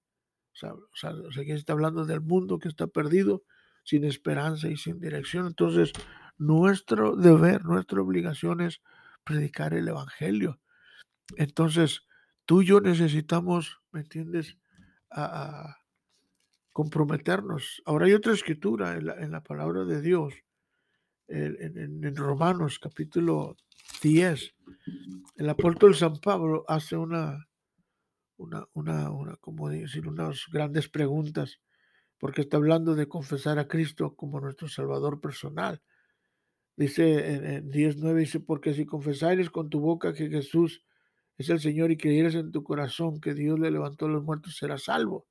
O 0.52 0.56
sea, 0.96 1.12
o 1.12 1.40
está 1.54 1.72
hablando 1.72 2.04
del 2.04 2.20
mundo 2.20 2.58
que 2.58 2.68
está 2.68 2.86
perdido, 2.86 3.44
sin 3.84 4.04
esperanza 4.04 4.68
y 4.68 4.76
sin 4.76 5.00
dirección. 5.00 5.46
Entonces, 5.46 5.92
nuestro 6.38 7.16
deber, 7.16 7.64
nuestra 7.64 8.00
obligación 8.00 8.60
es 8.60 8.80
predicar 9.24 9.74
el 9.74 9.88
Evangelio. 9.88 10.60
Entonces, 11.36 12.02
tú 12.46 12.62
y 12.62 12.66
yo 12.66 12.80
necesitamos, 12.80 13.80
¿me 13.92 14.00
entiendes? 14.00 14.56
a, 15.10 15.76
comprometernos. 16.72 17.82
Ahora 17.84 18.06
hay 18.06 18.12
otra 18.12 18.32
escritura 18.32 18.96
en 18.96 19.30
la, 19.30 19.42
palabra 19.42 19.84
de 19.84 20.00
Dios, 20.00 20.34
en, 21.28 22.16
Romanos 22.16 22.78
capítulo 22.78 23.56
10. 24.02 24.54
El 25.36 25.48
apóstol 25.48 25.94
San 25.94 26.18
Pablo 26.18 26.64
hace 26.68 26.96
una, 26.96 27.48
una, 28.36 28.66
una, 28.72 29.10
una, 29.10 29.36
como 29.36 29.68
decir, 29.68 30.06
unas 30.06 30.46
grandes 30.52 30.88
preguntas, 30.88 31.60
porque 32.18 32.42
está 32.42 32.56
hablando 32.56 32.94
de 32.94 33.08
confesar 33.08 33.58
a 33.58 33.68
Cristo 33.68 34.14
como 34.14 34.40
nuestro 34.40 34.68
Salvador 34.68 35.20
personal. 35.20 35.82
Dice 36.76 37.34
en, 37.34 37.44
en 37.44 37.70
10.9, 37.70 38.14
dice, 38.14 38.40
porque 38.40 38.74
si 38.74 38.86
confesáis 38.86 39.50
con 39.50 39.68
tu 39.70 39.80
boca 39.80 40.14
que 40.14 40.28
Jesús 40.28 40.82
es 41.36 41.48
el 41.48 41.58
Señor 41.58 41.90
y 41.90 41.96
creyeres 41.96 42.34
en 42.34 42.52
tu 42.52 42.62
corazón 42.62 43.20
que 43.20 43.34
Dios 43.34 43.58
le 43.58 43.70
levantó 43.70 44.06
a 44.06 44.10
los 44.10 44.22
muertos, 44.22 44.56
serás 44.56 44.84
salvo. 44.84 45.26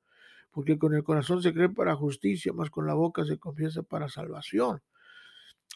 Porque 0.60 0.78
con 0.78 0.94
el 0.94 1.06
corazón 1.06 1.42
se 1.42 1.54
cree 1.54 1.70
para 1.70 1.96
justicia, 1.96 2.52
más 2.52 2.70
con 2.70 2.86
la 2.86 2.94
boca 2.94 3.24
se 3.24 3.40
confiesa 3.40 3.82
para 3.82 4.10
salvación. 4.10 4.82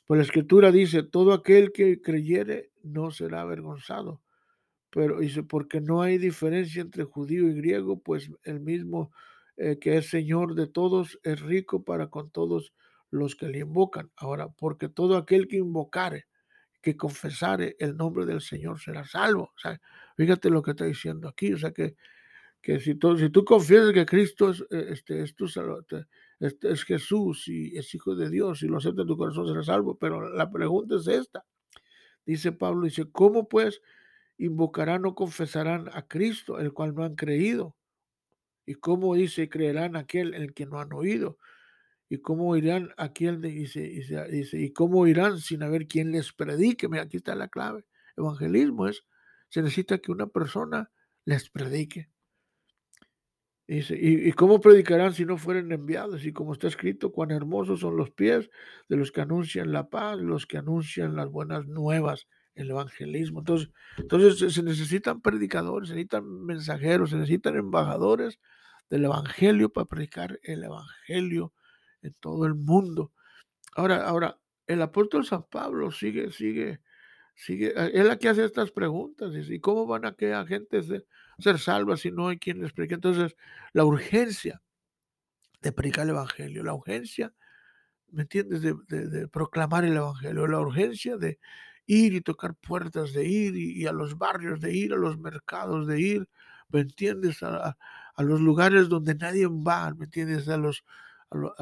Pues 0.06 0.18
la 0.18 0.26
escritura 0.26 0.74
dice, 0.74 1.04
todo 1.04 1.32
aquel 1.32 1.72
que 1.72 2.02
creyere 2.02 2.74
no 2.84 3.10
será 3.10 3.40
avergonzado. 3.40 4.22
Pero 4.90 5.20
dice, 5.20 5.42
porque 5.42 5.80
no 5.80 6.02
hay 6.02 6.18
diferencia 6.18 6.82
entre 6.82 7.06
judío 7.06 7.48
y 7.48 7.54
griego, 7.54 8.02
pues 8.02 8.30
el 8.44 8.60
mismo 8.60 9.14
eh, 9.56 9.80
que 9.80 9.96
es 9.96 10.10
Señor 10.10 10.54
de 10.54 10.68
todos, 10.68 11.18
es 11.24 11.40
rico 11.40 11.86
para 11.86 12.08
con 12.08 12.30
todos 12.30 12.74
los 13.10 13.38
que 13.38 13.48
le 13.48 13.60
invocan. 13.60 14.12
Ahora, 14.18 14.50
porque 14.50 14.90
todo 14.90 15.16
aquel 15.16 15.48
que 15.48 15.56
invocare, 15.56 16.26
que 16.82 16.98
confesare 16.98 17.78
el 17.80 17.96
nombre 17.96 18.26
del 18.26 18.42
Señor 18.42 18.82
será 18.82 19.06
salvo. 19.06 19.44
O 19.44 19.60
sea, 19.62 19.80
fíjate 20.18 20.50
lo 20.50 20.62
que 20.62 20.72
está 20.72 20.84
diciendo 20.84 21.30
aquí. 21.30 21.54
O 21.54 21.58
sea, 21.58 21.72
que, 21.72 21.96
que 22.64 22.80
si, 22.80 22.96
tú, 22.96 23.18
si 23.18 23.30
confiesas 23.30 23.92
que 23.92 24.06
Cristo 24.06 24.50
es, 24.50 24.62
eh, 24.72 24.88
este, 24.92 25.22
este, 25.22 26.72
es 26.72 26.84
Jesús 26.86 27.50
y 27.50 27.78
es 27.78 27.94
hijo 27.94 28.16
de 28.16 28.30
Dios 28.30 28.64
y 28.64 28.68
lo 28.68 28.78
acepta 28.78 29.02
en 29.02 29.08
tu 29.10 29.18
corazón, 29.18 29.48
será 29.48 29.64
salvo. 29.64 29.98
Pero 29.98 30.30
la 30.34 30.50
pregunta 30.50 30.96
es 30.96 31.08
esta. 31.08 31.46
Dice 32.26 32.54
Pablo, 32.54 32.86
dice, 32.86 33.12
¿cómo 33.12 33.50
pues 33.50 33.82
invocarán 34.38 35.06
o 35.06 35.14
confesarán 35.14 35.90
a 35.92 36.08
Cristo, 36.08 36.58
el 36.58 36.72
cual 36.72 36.96
no 36.96 37.04
han 37.04 37.16
creído? 37.16 37.76
¿Y 38.66 38.76
cómo 38.76 39.14
dice, 39.14 39.50
creerán 39.50 39.98
aquel 39.98 40.34
el 40.34 40.54
que 40.54 40.66
no 40.66 40.80
han 40.80 40.94
oído? 40.94 41.38
¿Y 42.08 42.20
cómo 42.20 42.56
irán 42.56 42.94
aquel, 42.96 43.42
dice, 43.42 43.92
y 44.54 44.72
cómo 44.72 45.06
irán 45.06 45.40
sin 45.40 45.64
haber 45.64 45.86
quien 45.86 46.12
les 46.14 46.32
predique? 46.32 46.88
Mira, 46.88 47.04
aquí 47.04 47.18
está 47.18 47.36
la 47.36 47.50
clave. 47.50 47.84
Evangelismo 48.16 48.88
es, 48.88 49.04
se 49.50 49.62
necesita 49.62 49.98
que 49.98 50.14
una 50.14 50.28
persona 50.28 50.92
les 51.26 51.50
predique. 51.50 52.13
¿Y, 53.68 54.30
¿y, 54.30 54.32
cómo 54.34 54.60
predicarán 54.60 55.14
si 55.14 55.26
no 55.26 55.38
fueren 55.38 55.72
enviados? 55.72 56.26
Y 56.26 56.34
como 56.34 56.54
está 56.54 56.68
escrito, 56.68 57.12
cuán 57.12 57.32
hermosos 57.32 57.80
son 57.80 57.98
los 57.98 58.12
pies 58.12 58.50
de 58.90 58.98
los 58.98 59.12
que 59.12 59.22
anuncian 59.22 59.72
la 59.72 59.90
paz, 59.90 60.20
los 60.20 60.46
que 60.46 60.58
anuncian 60.58 61.16
las 61.16 61.30
buenas 61.30 61.68
nuevas, 61.68 62.28
el 62.56 62.70
evangelismo. 62.70 63.40
Entonces, 63.40 63.70
entonces 63.98 64.54
se 64.54 64.64
necesitan 64.64 65.22
predicadores, 65.22 65.90
se 65.90 65.96
necesitan 65.96 66.46
mensajeros, 66.46 67.12
se 67.12 67.18
necesitan 67.18 67.56
embajadores 67.58 68.40
del 68.90 69.06
evangelio 69.06 69.70
para 69.72 69.86
predicar 69.86 70.40
el 70.44 70.64
evangelio 70.64 71.54
en 72.02 72.14
todo 72.20 72.46
el 72.46 72.56
mundo. 72.56 73.12
Ahora, 73.76 74.08
ahora, 74.08 74.40
el 74.68 74.82
apóstol 74.82 75.26
San 75.26 75.44
Pablo 75.50 75.92
sigue, 75.92 76.32
sigue, 76.32 76.80
sigue, 77.36 77.74
es 77.76 78.06
la 78.06 78.18
que 78.18 78.30
hace 78.30 78.46
estas 78.46 78.72
preguntas, 78.72 79.34
¿y 79.36 79.60
cómo 79.60 79.88
van 79.88 80.06
a 80.06 80.14
que 80.14 80.34
a 80.34 80.46
gente 80.46 80.82
ser, 81.40 81.56
ser 81.56 81.60
salva 81.60 81.98
si 81.98 82.12
no 82.12 82.28
hay 82.30 82.38
quien 82.38 82.62
les 82.62 82.74
predique? 82.74 82.96
Entonces, 82.96 83.36
la 83.74 83.86
urgencia 83.86 84.62
de 85.62 85.72
predicar 85.72 86.04
el 86.06 86.12
evangelio, 86.12 86.64
la 86.64 86.74
urgencia, 86.74 87.34
¿me 88.12 88.24
entiendes?, 88.24 88.62
de, 88.62 89.28
proclamar 89.30 89.86
el 89.86 89.98
evangelio, 89.98 90.48
la 90.48 90.60
urgencia 90.62 91.18
de 91.18 91.40
ir 91.88 92.14
y 92.14 92.22
tocar 92.22 92.56
puertas, 92.56 93.14
de 93.14 93.26
ir 93.28 93.56
y, 93.58 93.86
a 93.88 93.94
los 93.94 94.18
barrios, 94.18 94.62
de 94.62 94.74
ir 94.74 94.94
a 94.94 94.98
los 94.98 95.18
mercados, 95.20 95.88
de 95.88 96.02
ir, 96.02 96.30
¿me 96.70 96.82
entiendes?, 96.82 97.44
a, 97.44 97.70
a, 97.70 97.78
a 98.16 98.24
los 98.24 98.42
lugares 98.42 98.90
donde 98.90 99.16
nadie 99.16 99.48
va, 99.48 99.94
¿me 99.96 100.06
entiendes?, 100.06 100.48
a 100.50 100.58
los 100.58 100.84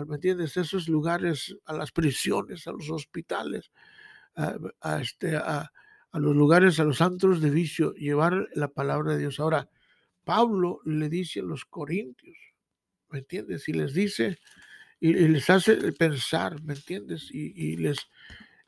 ¿me 0.07 0.15
entiendes? 0.15 0.57
Esos 0.57 0.89
lugares, 0.89 1.55
a 1.65 1.73
las 1.73 1.91
prisiones, 1.93 2.67
a 2.67 2.73
los 2.73 2.89
hospitales, 2.89 3.71
a, 4.35 4.55
a 4.81 5.01
este, 5.01 5.37
a, 5.37 5.71
a, 6.11 6.19
los 6.19 6.35
lugares, 6.35 6.79
a 6.79 6.83
los 6.83 7.01
antros 7.01 7.41
de 7.41 7.49
vicio, 7.49 7.93
llevar 7.93 8.47
la 8.53 8.67
palabra 8.67 9.13
de 9.13 9.19
Dios. 9.19 9.39
Ahora, 9.39 9.69
Pablo 10.23 10.79
le 10.85 11.09
dice 11.09 11.39
a 11.39 11.43
los 11.43 11.65
corintios, 11.65 12.37
¿me 13.09 13.19
entiendes? 13.19 13.67
Y 13.67 13.73
les 13.73 13.93
dice, 13.93 14.39
y, 14.99 15.09
y 15.09 15.27
les 15.27 15.49
hace 15.49 15.75
pensar, 15.93 16.61
¿me 16.63 16.73
entiendes? 16.73 17.29
Y, 17.31 17.53
y 17.55 17.77
les, 17.77 17.97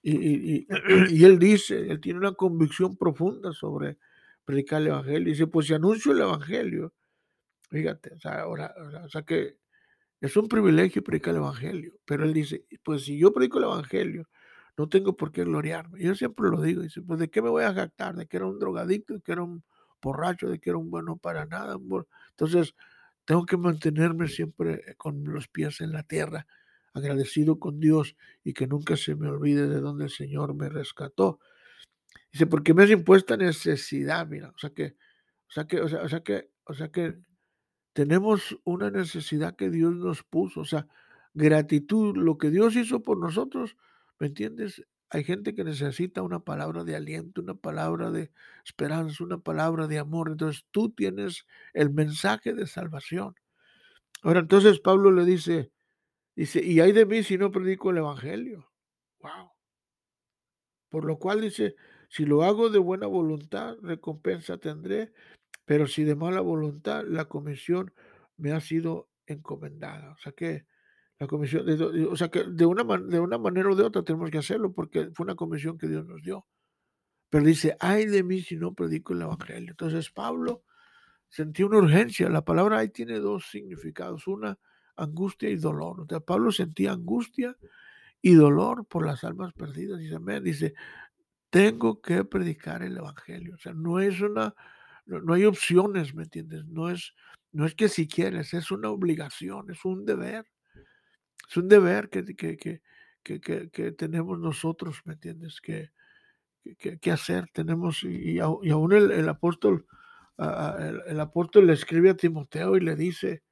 y, 0.01 0.15
y, 0.55 0.67
él 1.23 1.39
dice, 1.39 1.89
él 1.89 1.99
tiene 2.01 2.19
una 2.19 2.33
convicción 2.33 2.97
profunda 2.97 3.53
sobre 3.53 3.97
predicar 4.45 4.81
el 4.81 4.87
evangelio. 4.87 5.29
Dice, 5.29 5.47
pues 5.47 5.67
si 5.67 5.73
anuncio 5.73 6.11
el 6.11 6.21
evangelio, 6.21 6.93
fíjate, 7.69 8.13
o 8.13 8.19
sea, 8.19 8.41
ahora, 8.41 8.73
o 9.03 9.09
sea 9.09 9.23
que 9.23 9.57
es 10.23 10.37
un 10.37 10.47
privilegio 10.47 11.03
predicar 11.03 11.31
el 11.31 11.41
Evangelio, 11.41 11.99
pero 12.05 12.23
él 12.23 12.33
dice, 12.33 12.65
pues 12.81 13.03
si 13.03 13.17
yo 13.17 13.33
predico 13.33 13.57
el 13.57 13.65
Evangelio, 13.65 14.29
no 14.77 14.89
tengo 14.89 15.15
por 15.15 15.31
qué 15.31 15.43
gloriarme. 15.43 16.01
Yo 16.01 16.15
siempre 16.15 16.49
lo 16.49 16.61
digo, 16.61 16.81
dice, 16.81 17.01
pues 17.01 17.19
de 17.19 17.29
qué 17.29 17.41
me 17.41 17.49
voy 17.49 17.63
a 17.63 17.73
jactar, 17.73 18.15
de 18.15 18.25
que 18.27 18.37
era 18.37 18.47
un 18.47 18.59
drogadicto, 18.59 19.13
de 19.13 19.21
que 19.21 19.31
era 19.31 19.43
un 19.43 19.63
borracho, 20.01 20.49
de 20.49 20.59
que 20.59 20.69
era 20.69 20.77
un 20.77 20.89
bueno 20.89 21.17
para 21.17 21.45
nada. 21.45 21.77
Entonces, 22.31 22.75
tengo 23.25 23.45
que 23.45 23.57
mantenerme 23.57 24.27
siempre 24.27 24.95
con 24.97 25.23
los 25.23 25.47
pies 25.47 25.81
en 25.81 25.91
la 25.91 26.03
tierra, 26.03 26.45
agradecido 26.93 27.59
con 27.59 27.79
Dios 27.79 28.15
y 28.43 28.53
que 28.53 28.67
nunca 28.67 28.97
se 28.97 29.15
me 29.15 29.27
olvide 29.27 29.67
de 29.67 29.79
donde 29.79 30.05
el 30.05 30.11
Señor 30.11 30.53
me 30.55 30.69
rescató. 30.69 31.39
Dice, 32.31 32.47
porque 32.47 32.73
me 32.73 32.83
es 32.83 32.91
impuesta 32.91 33.37
necesidad, 33.37 34.27
mira, 34.27 34.49
o 34.49 34.57
sea 34.57 34.71
que, 34.71 34.95
o 35.47 35.51
sea 35.51 35.65
que, 35.65 35.81
o 35.81 35.87
sea 35.87 36.23
que, 36.23 36.49
o 36.65 36.73
sea 36.73 36.91
que 36.91 37.15
tenemos 37.93 38.57
una 38.63 38.89
necesidad 38.89 39.55
que 39.55 39.69
Dios 39.69 39.95
nos 39.95 40.23
puso, 40.23 40.61
o 40.61 40.65
sea, 40.65 40.87
gratitud, 41.33 42.17
lo 42.17 42.37
que 42.37 42.49
Dios 42.49 42.75
hizo 42.75 43.01
por 43.01 43.19
nosotros, 43.19 43.77
¿me 44.19 44.27
entiendes? 44.27 44.83
Hay 45.09 45.23
gente 45.23 45.53
que 45.53 45.63
necesita 45.63 46.23
una 46.23 46.39
palabra 46.39 46.83
de 46.83 46.95
aliento, 46.95 47.41
una 47.41 47.53
palabra 47.53 48.09
de 48.09 48.31
esperanza, 48.65 49.23
una 49.23 49.37
palabra 49.37 49.87
de 49.87 49.99
amor. 49.99 50.29
Entonces 50.31 50.65
tú 50.71 50.89
tienes 50.89 51.45
el 51.73 51.91
mensaje 51.91 52.53
de 52.53 52.65
salvación. 52.65 53.35
Ahora 54.23 54.39
entonces 54.39 54.79
Pablo 54.79 55.11
le 55.11 55.25
dice, 55.25 55.71
dice, 56.35 56.63
y 56.63 56.79
hay 56.79 56.93
de 56.93 57.05
mí 57.05 57.23
si 57.23 57.37
no 57.37 57.51
predico 57.51 57.91
el 57.91 57.97
Evangelio. 57.97 58.71
Wow. 59.19 59.51
Por 60.89 61.05
lo 61.05 61.17
cual 61.19 61.41
dice, 61.41 61.75
si 62.09 62.25
lo 62.25 62.43
hago 62.43 62.69
de 62.69 62.79
buena 62.79 63.07
voluntad, 63.07 63.75
recompensa 63.81 64.57
tendré, 64.57 65.13
pero 65.65 65.87
si 65.87 66.03
de 66.03 66.15
mala 66.15 66.41
voluntad, 66.41 67.03
la 67.05 67.25
comisión 67.25 67.93
me 68.37 68.51
ha 68.51 68.61
sido 68.61 69.09
encomendada. 69.25 70.11
O 70.11 70.17
sea 70.17 70.31
que 70.31 70.65
la 71.23 71.27
comisión, 71.27 71.65
o 72.09 72.15
sea 72.15 72.29
que 72.29 72.43
de 72.43 72.65
una, 72.65 72.83
de 72.97 73.19
una 73.19 73.37
manera 73.37 73.69
o 73.69 73.75
de 73.75 73.83
otra 73.83 74.03
tenemos 74.03 74.29
que 74.29 74.37
hacerlo 74.37 74.73
porque 74.73 75.09
fue 75.13 75.25
una 75.25 75.35
comisión 75.35 75.77
que 75.77 75.87
Dios 75.87 76.05
nos 76.05 76.21
dio. 76.21 76.45
Pero 77.29 77.45
dice, 77.45 77.75
ay 77.79 78.05
de 78.05 78.23
mí 78.23 78.41
si 78.41 78.55
no 78.57 78.73
predico 78.73 79.13
el 79.13 79.23
Evangelio. 79.23 79.71
Entonces 79.71 80.11
Pablo 80.11 80.63
sentía 81.29 81.65
una 81.65 81.79
urgencia. 81.79 82.29
La 82.29 82.45
palabra 82.45 82.79
ahí 82.79 82.89
tiene 82.89 83.19
dos 83.19 83.49
significados, 83.49 84.27
una 84.27 84.57
angustia 84.95 85.49
y 85.49 85.55
dolor. 85.55 86.01
O 86.01 86.05
sea, 86.07 86.19
Pablo 86.19 86.51
sentía 86.51 86.91
angustia 86.91 87.57
y 88.21 88.35
dolor 88.35 88.85
por 88.85 89.05
las 89.05 89.23
almas 89.23 89.53
perdidas. 89.53 89.99
Dice, 89.99 90.15
amén. 90.15 90.43
Dice, 90.43 90.75
tengo 91.49 92.01
que 92.01 92.23
predicar 92.23 92.83
el 92.83 92.97
Evangelio. 92.97 93.55
O 93.55 93.57
sea, 93.57 93.73
no 93.73 93.99
es 93.99 94.21
una 94.21 94.53
no, 95.05 95.19
no, 95.21 95.33
hay 95.33 95.45
opciones, 95.45 96.13
¿me 96.13 96.23
entiendes? 96.23 96.65
No 96.65 96.89
es, 96.89 97.13
no 97.51 97.65
es 97.65 97.75
que 97.75 97.89
si 97.89 98.07
quieres, 98.07 98.53
es 98.53 98.71
una 98.71 98.89
obligación, 98.89 99.69
es 99.69 99.83
un 99.85 100.05
deber. 100.05 100.45
Es 101.49 101.57
un 101.57 101.67
deber 101.67 102.09
que, 102.09 102.23
que, 102.35 102.57
que, 102.57 103.69
que, 103.69 103.91
tenemos 103.91 104.39
nosotros, 104.39 105.01
¿me 105.05 105.13
entiendes? 105.13 105.61
Que, 105.61 105.91
hacer. 107.11 107.45
Tenemos, 107.53 108.03
y, 108.03 108.35
y 108.35 108.39
aún 108.39 108.93
el, 108.93 109.29
apóstol, 109.29 109.85
el, 110.37 111.19
apóstol 111.19 111.67
le 111.67 111.73
escribe 111.73 112.09
a 112.11 112.17
Timoteo 112.17 112.77
y 112.77 112.81
le 112.81 112.95
dice, 112.95 113.43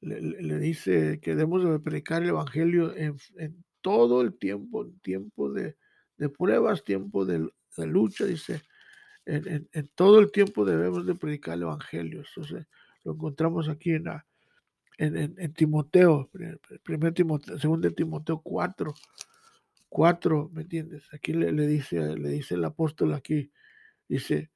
le 0.00 0.58
dice 0.58 1.20
que 1.20 1.34
debemos 1.34 1.64
de 1.64 1.78
predicar 1.80 2.22
el 2.22 2.30
evangelio 2.30 2.94
en, 2.96 3.16
en 3.36 3.64
todo 3.80 4.22
el 4.22 4.36
tiempo, 4.38 4.84
en 4.84 4.98
tiempo 5.00 5.52
de, 5.52 5.76
de 6.16 6.28
pruebas, 6.28 6.84
tiempo 6.84 7.24
de, 7.24 7.48
de 7.76 7.86
lucha, 7.86 8.24
dice, 8.24 8.62
en, 9.24 9.46
en, 9.48 9.68
en, 9.72 9.88
todo 9.94 10.18
el 10.18 10.32
tiempo 10.32 10.64
debemos 10.64 11.06
de 11.06 11.14
predicar 11.14 11.54
el 11.54 11.62
Evangelio. 11.62 12.22
Entonces, 12.26 12.66
lo 13.04 13.12
encontramos 13.12 13.68
aquí 13.68 13.92
en, 13.92 14.04
la, 14.04 14.26
en, 14.98 15.52
Timoteo, 15.54 16.28
primer 16.82 17.14
Timoteo, 17.14 17.58
segundo 17.58 17.90
Timoteo 17.92 18.40
4, 18.42 18.94
4, 19.88 20.50
¿me 20.52 20.62
entiendes? 20.62 21.04
Aquí 21.12 21.32
le, 21.32 21.52
le, 21.52 21.66
dice, 21.66 22.16
le 22.16 22.28
dice 22.28 22.54
el 22.56 22.64
apóstol 22.64 23.14
aquí, 23.14 23.50
dice, 24.08 24.50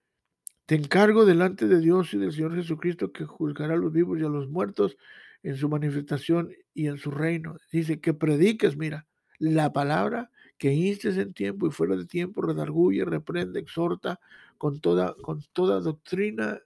te 0.66 0.74
encargo 0.74 1.24
delante 1.24 1.66
de 1.66 1.80
Dios 1.80 2.12
y 2.12 2.18
del 2.18 2.32
Señor 2.32 2.56
Jesucristo 2.56 3.12
que 3.12 3.24
juzgará 3.24 3.74
a 3.74 3.78
los 3.78 3.92
vivos 3.92 4.18
y 4.18 4.24
a 4.24 4.28
los 4.28 4.48
muertos 4.48 4.96
en 5.42 5.56
su 5.56 5.68
manifestación 5.68 6.52
y 6.74 6.88
en 6.88 6.98
su 6.98 7.10
reino. 7.10 7.56
Dice 7.70 8.00
que 8.00 8.14
prediques, 8.14 8.76
mira, 8.76 9.06
la 9.38 9.72
palabra 9.72 10.30
que 10.58 10.72
instes 10.72 11.16
en 11.16 11.34
tiempo 11.34 11.66
y 11.66 11.70
fuera 11.70 11.96
de 11.96 12.06
tiempo, 12.06 12.42
redarguye, 12.42 13.04
reprende, 13.04 13.60
exhorta 13.60 14.20
con 14.58 14.80
toda, 14.80 15.14
con 15.20 15.42
toda 15.52 15.80
doctrina 15.80 16.60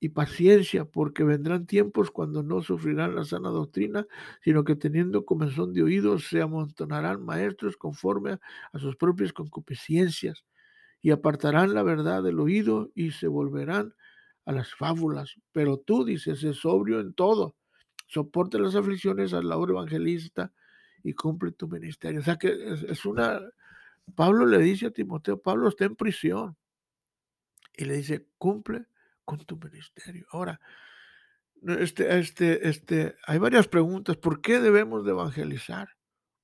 y 0.00 0.10
paciencia, 0.10 0.84
porque 0.84 1.24
vendrán 1.24 1.66
tiempos 1.66 2.10
cuando 2.10 2.42
no 2.42 2.62
sufrirán 2.62 3.16
la 3.16 3.24
sana 3.24 3.50
doctrina, 3.50 4.06
sino 4.42 4.64
que 4.64 4.76
teniendo 4.76 5.24
comezón 5.24 5.72
de 5.72 5.82
oídos 5.82 6.28
se 6.28 6.40
amontonarán 6.40 7.24
maestros 7.24 7.76
conforme 7.76 8.38
a 8.72 8.78
sus 8.78 8.96
propias 8.96 9.32
concupiscencias 9.32 10.44
y 11.00 11.10
apartarán 11.10 11.74
la 11.74 11.82
verdad 11.82 12.22
del 12.22 12.38
oído 12.38 12.90
y 12.94 13.10
se 13.10 13.26
volverán 13.26 13.94
a 14.44 14.52
las 14.52 14.74
fábulas. 14.74 15.34
Pero 15.52 15.78
tú 15.78 16.04
dices, 16.04 16.42
es 16.44 16.58
sobrio 16.58 17.00
en 17.00 17.12
todo, 17.12 17.56
soporte 18.06 18.58
las 18.58 18.74
aflicciones 18.74 19.32
a 19.32 19.42
la 19.42 19.56
obra 19.56 19.72
evangelista 19.72 20.52
y 21.02 21.12
cumple 21.14 21.52
tu 21.52 21.68
ministerio. 21.68 22.20
O 22.20 22.24
sea 22.24 22.36
que 22.36 22.56
es, 22.88 23.04
una, 23.04 23.40
Pablo 24.14 24.46
le 24.46 24.58
dice 24.58 24.86
a 24.86 24.90
Timoteo, 24.90 25.40
Pablo 25.40 25.68
está 25.68 25.84
en 25.84 25.96
prisión 25.96 26.56
y 27.76 27.84
le 27.84 27.96
dice, 27.96 28.26
cumple 28.38 28.86
con 29.28 29.44
tu 29.44 29.58
ministerio. 29.58 30.26
Ahora, 30.30 30.58
Este, 31.86 32.18
este, 32.18 32.68
este, 32.68 33.16
hay 33.26 33.38
varias 33.38 33.66
preguntas. 33.68 34.16
¿Por 34.16 34.40
qué 34.40 34.60
debemos 34.60 35.04
de 35.04 35.10
evangelizar? 35.10 35.88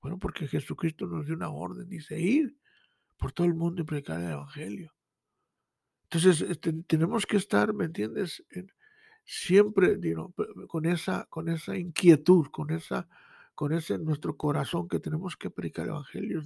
Bueno, 0.01 0.19
porque 0.19 0.47
Jesucristo 0.47 1.07
nos 1.07 1.25
dio 1.25 1.35
una 1.35 1.49
orden, 1.49 1.89
dice 1.89 2.19
ir 2.19 2.55
por 3.17 3.31
todo 3.31 3.47
el 3.47 3.55
mundo 3.55 3.81
y 3.81 3.85
predicar 3.85 4.21
el 4.21 4.31
evangelio. 4.31 4.93
Entonces, 6.03 6.41
este, 6.41 6.73
tenemos 6.85 7.25
que 7.25 7.37
estar, 7.37 7.73
¿me 7.73 7.85
entiendes? 7.85 8.43
siempre 9.23 9.97
con, 10.67 10.85
esa, 10.85 11.25
con 11.31 11.49
esa 11.49 11.75
inquietud, 11.75 12.45
con, 12.51 12.69
esa, 12.69 13.07
con 13.55 13.71
ese 13.73 13.97
nuestro 13.97 14.37
corazón 14.37 14.87
que 14.87 14.99
tenemos 14.99 15.35
que 15.35 15.49
predicar 15.49 15.85
el 15.85 15.91
evangelio. 15.91 16.43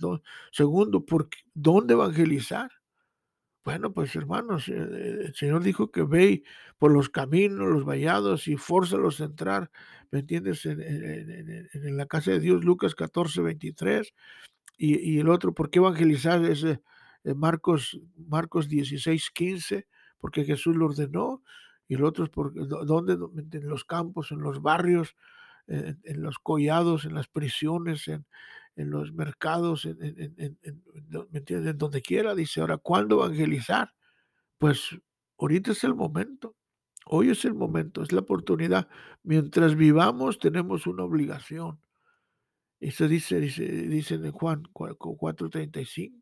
Segundo, 0.52 1.04
¿por 1.06 1.28
¿dónde 1.54 1.95
evangelizar? 1.95 2.71
Bueno, 3.69 3.93
pues 3.93 4.15
hermanos, 4.15 4.67
eh, 4.67 4.73
eh, 4.73 5.17
el 5.27 5.36
Señor 5.36 5.62
dijo 5.62 5.91
que 5.91 6.01
ve 6.01 6.41
por 6.79 6.91
los 6.91 7.08
caminos, 7.08 7.69
los 7.69 7.86
vallados 7.86 8.47
y 8.47 8.58
fórzalos 8.58 9.21
a 9.21 9.25
entrar, 9.25 9.69
¿me 10.10 10.21
entiendes? 10.21 10.65
En, 10.65 11.95
la 11.95 12.08
casa 12.08 12.32
de 12.32 12.39
Dios, 12.39 12.63
Lucas 12.63 12.95
14, 12.95 13.43
23. 13.43 14.12
Y, 14.75 15.19
el 15.19 15.29
otro, 15.29 15.53
¿por 15.53 15.69
qué 15.69 15.77
evangelizar? 15.77 16.43
Es 16.45 16.63
eh, 16.63 16.79
Marcos, 17.36 18.01
Marcos 18.17 18.69
16, 18.69 19.29
15, 19.29 19.86
porque 20.17 20.45
Jesús 20.45 20.75
lo 20.75 20.88
ordenó. 20.88 21.43
Y 21.88 21.93
el 21.93 22.03
otro 22.05 22.23
es 22.23 22.32
porque, 22.32 22.62
¿dónde? 22.62 23.19
En 23.55 23.69
los 23.69 23.86
campos, 23.86 24.32
en 24.32 24.39
los 24.41 24.63
barrios, 24.63 25.15
en 25.67 26.23
los 26.23 26.39
collados, 26.39 27.05
en 27.05 27.13
las 27.13 27.27
prisiones, 27.27 28.08
en, 28.08 28.25
en 28.75 28.89
los 28.91 29.13
mercados, 29.13 29.86
en, 29.86 29.97
¿me 29.97 31.39
entiendes? 31.39 31.71
En 31.71 31.77
donde 31.77 32.01
quiera. 32.01 32.36
Dice, 32.36 32.62
ahora, 32.62 32.77
¿cuándo 32.77 33.23
evangelizar? 33.23 33.93
Pues 34.58 34.97
ahorita 35.38 35.71
es 35.71 35.84
el 35.84 35.95
momento. 35.95 36.55
Hoy 37.05 37.29
es 37.32 37.43
el 37.45 37.55
momento, 37.55 38.03
es 38.03 38.12
la 38.12 38.21
oportunidad. 38.21 38.88
Mientras 39.23 39.75
vivamos 39.75 40.39
tenemos 40.39 40.86
una 40.88 41.03
obligación. 41.03 41.82
Eso 42.79 43.08
dice, 43.08 43.39
dice, 43.39 43.65
dice 43.65 44.15
en 44.15 44.32
Juan 44.32 44.63
4.35. 44.73 46.13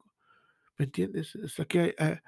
¿Me 0.78 0.86
entiendes? 0.86 1.36
Hasta 1.36 1.66
que 1.66 1.96
eh, 1.98 2.20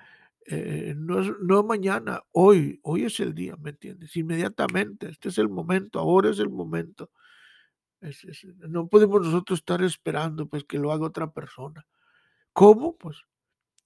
eh, 0.46 0.94
no, 0.98 1.22
no 1.22 1.64
mañana, 1.64 2.22
hoy, 2.32 2.80
hoy 2.84 3.06
es 3.06 3.20
el 3.20 3.34
día, 3.34 3.56
¿me 3.58 3.72
entiendes? 3.72 4.16
Inmediatamente, 4.16 5.10
este 5.10 5.30
es 5.30 5.38
el 5.38 5.50
momento, 5.50 6.00
ahora 6.00 6.32
es 6.32 6.40
el 6.40 6.50
momento 6.50 7.12
no 8.70 8.88
podemos 8.88 9.22
nosotros 9.26 9.60
estar 9.60 9.82
esperando 9.84 10.48
pues 10.48 10.64
que 10.64 10.80
lo 10.80 10.92
haga 10.92 11.06
otra 11.06 11.32
persona. 11.32 11.86
¿Cómo? 12.54 12.98
Pues 12.98 13.18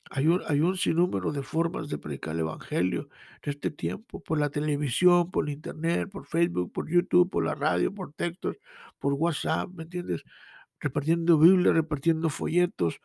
hay 0.10 0.28
un, 0.28 0.42
hay 0.48 0.62
un 0.62 0.78
sinnúmero 0.78 1.32
de 1.32 1.44
formas 1.44 1.90
de 1.90 1.98
predicar 1.98 2.36
el 2.36 2.42
Evangelio 2.42 3.10
en 3.42 3.52
este 3.52 3.72
tiempo, 3.72 4.22
por 4.22 4.40
la 4.40 4.50
televisión, 4.50 5.32
por 5.32 5.46
el 5.48 5.54
Internet, 5.54 6.10
por 6.12 6.26
Facebook, 6.26 6.72
por 6.72 6.90
YouTube, 6.90 7.30
por 7.30 7.46
la 7.46 7.56
radio, 7.56 7.94
por 7.94 8.14
textos, 8.14 8.58
por 9.00 9.14
WhatsApp, 9.14 9.70
¿me 9.74 9.84
entiendes? 9.84 10.24
Repartiendo 10.80 11.40
Biblia, 11.40 11.72
repartiendo 11.74 12.30
folletos, 12.30 13.00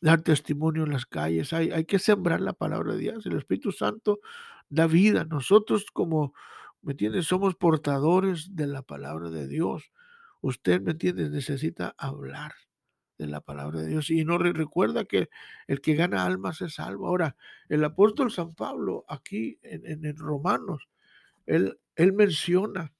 dar 0.00 0.22
testimonio 0.22 0.84
en 0.84 0.92
las 0.92 1.06
calles. 1.06 1.52
Hay, 1.52 1.70
hay 1.70 1.84
que 1.84 1.98
sembrar 1.98 2.40
la 2.40 2.52
palabra 2.52 2.92
de 2.92 2.98
Dios. 3.00 3.26
El 3.26 3.36
Espíritu 3.36 3.72
Santo 3.72 4.20
da 4.68 4.86
vida. 4.86 5.24
Nosotros 5.24 5.86
como, 5.92 6.34
¿me 6.82 6.92
entiendes? 6.92 7.26
Somos 7.26 7.54
portadores 7.56 8.54
de 8.54 8.66
la 8.66 8.82
palabra 8.82 9.30
de 9.30 9.48
Dios. 9.48 9.90
Usted, 10.40 10.80
¿me 10.80 10.92
entiende? 10.92 11.28
Necesita 11.30 11.94
hablar 11.98 12.52
de 13.18 13.26
la 13.26 13.40
palabra 13.40 13.80
de 13.80 13.88
Dios 13.88 14.10
y 14.10 14.24
no 14.24 14.38
recuerda 14.38 15.04
que 15.04 15.28
el 15.66 15.80
que 15.80 15.94
gana 15.94 16.24
almas 16.24 16.60
es 16.60 16.74
salvo. 16.74 17.06
Ahora, 17.06 17.36
el 17.68 17.82
apóstol 17.84 18.30
San 18.30 18.54
Pablo 18.54 19.04
aquí 19.08 19.58
en, 19.62 20.04
en, 20.04 20.16
Romanos, 20.16 20.88
él, 21.46 21.78
él 21.94 22.12
menciona, 22.12 22.92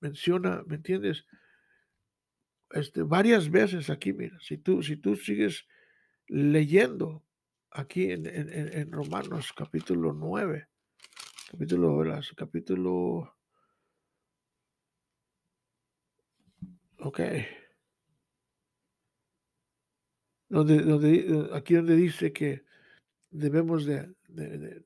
menciona, 0.00 0.62
¿me 0.66 0.76
entiendes? 0.76 1.26
Este, 2.70 3.02
varias 3.02 3.50
veces 3.50 3.90
aquí, 3.90 4.12
mira, 4.12 4.38
si 4.40 4.58
tú, 4.58 4.82
si 4.82 4.96
tú 4.96 5.14
sigues 5.16 5.66
leyendo 6.26 7.22
aquí 7.70 8.10
en, 8.12 8.26
en 8.26 8.90
Romanos 8.90 9.52
capítulo 9.52 10.12
9, 10.12 10.68
capítulo, 11.50 12.02
capítulo 12.36 13.34
Ok. 17.04 17.20
Donde, 20.48 20.78
donde, 20.80 21.50
aquí 21.52 21.74
donde 21.74 21.96
dice 21.96 22.32
que 22.32 22.64
debemos 23.30 23.84
de, 23.84 24.14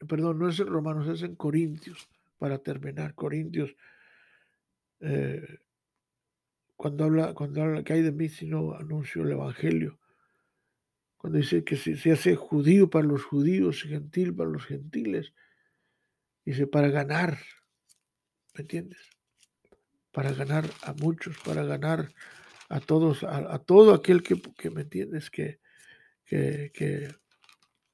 perdón, 0.09 0.40
no 0.40 0.48
es 0.48 0.59
en 0.59 0.66
Romanos, 0.66 1.07
es 1.07 1.22
en 1.22 1.37
Corintios, 1.37 2.09
para 2.38 2.59
terminar, 2.59 3.14
Corintios, 3.14 3.76
eh, 5.00 5.59
cuando 6.74 7.04
habla, 7.04 7.35
cuando 7.35 7.62
habla 7.62 7.85
que 7.85 7.92
hay 7.92 8.02
de 8.02 8.12
mí 8.12 8.28
si 8.28 8.46
no 8.46 8.74
anuncio 8.74 9.22
el 9.22 9.33
Evangelio, 9.33 10.00
cuando 11.18 11.38
dice 11.38 11.62
que 11.62 11.76
se, 11.76 11.96
se 11.96 12.11
hace 12.11 12.35
judío 12.35 12.90
para 12.90 13.07
los 13.07 13.22
judíos 13.22 13.83
gentil 13.83 14.35
para 14.35 14.50
los 14.50 14.64
gentiles, 14.64 15.33
dice 16.44 16.66
para 16.66 16.88
ganar, 16.88 17.38
¿me 18.54 18.62
entiendes? 18.62 19.17
Para 20.18 20.33
ganar 20.33 20.68
a 20.83 20.94
muchos, 20.94 21.38
para 21.38 21.62
ganar 21.62 22.12
a 22.68 22.81
todos, 22.81 23.22
a, 23.22 23.57
todo 23.61 23.94
aquel 23.94 24.24
que, 24.24 24.35
me 24.68 24.81
entiendes, 24.81 25.31
que, 25.31 25.61
que, 26.24 26.72
que, 26.74 27.14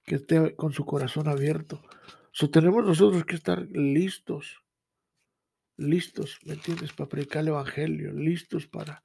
esté 0.06 0.56
con 0.56 0.72
su 0.72 0.86
corazón 0.86 1.28
abierto. 1.28 1.82
So, 2.32 2.48
tenemos 2.48 2.82
nosotros 2.82 3.26
que 3.26 3.34
estar 3.34 3.68
listos, 3.70 4.62
listos, 5.76 6.38
¿me 6.46 6.54
entiendes? 6.54 6.94
Para 6.94 7.10
predicar 7.10 7.42
el 7.42 7.48
Evangelio, 7.48 8.14
listos 8.14 8.66
para, 8.68 9.02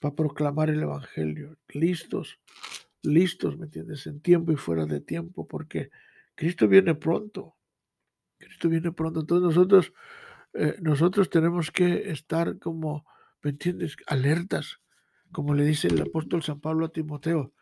para 0.00 0.16
proclamar 0.16 0.68
el 0.68 0.82
Evangelio, 0.82 1.58
listos, 1.68 2.40
listos, 3.00 3.56
¿me 3.58 3.66
entiendes? 3.66 4.08
En 4.08 4.20
tiempo 4.20 4.50
y 4.50 4.56
fuera 4.56 4.86
de 4.86 5.00
tiempo, 5.00 5.46
porque 5.46 5.90
Cristo 6.34 6.66
viene 6.66 6.96
pronto. 6.96 7.54
Cristo 8.38 8.68
viene 8.68 8.90
pronto. 8.90 9.20
Entonces 9.20 9.54
nosotros 9.54 9.92
eh, 10.58 10.76
nosotros 10.80 11.30
tenemos 11.30 11.70
que 11.70 12.10
estar 12.10 12.58
como, 12.58 13.06
¿me 13.42 13.50
entiendes? 13.50 13.96
Alertas, 14.06 14.80
como 15.32 15.54
le 15.54 15.64
dice 15.64 15.88
el 15.88 16.00
apóstol 16.00 16.42
San 16.42 16.60
Pablo 16.60 16.86
a 16.86 16.92
Timoteo. 16.92 17.52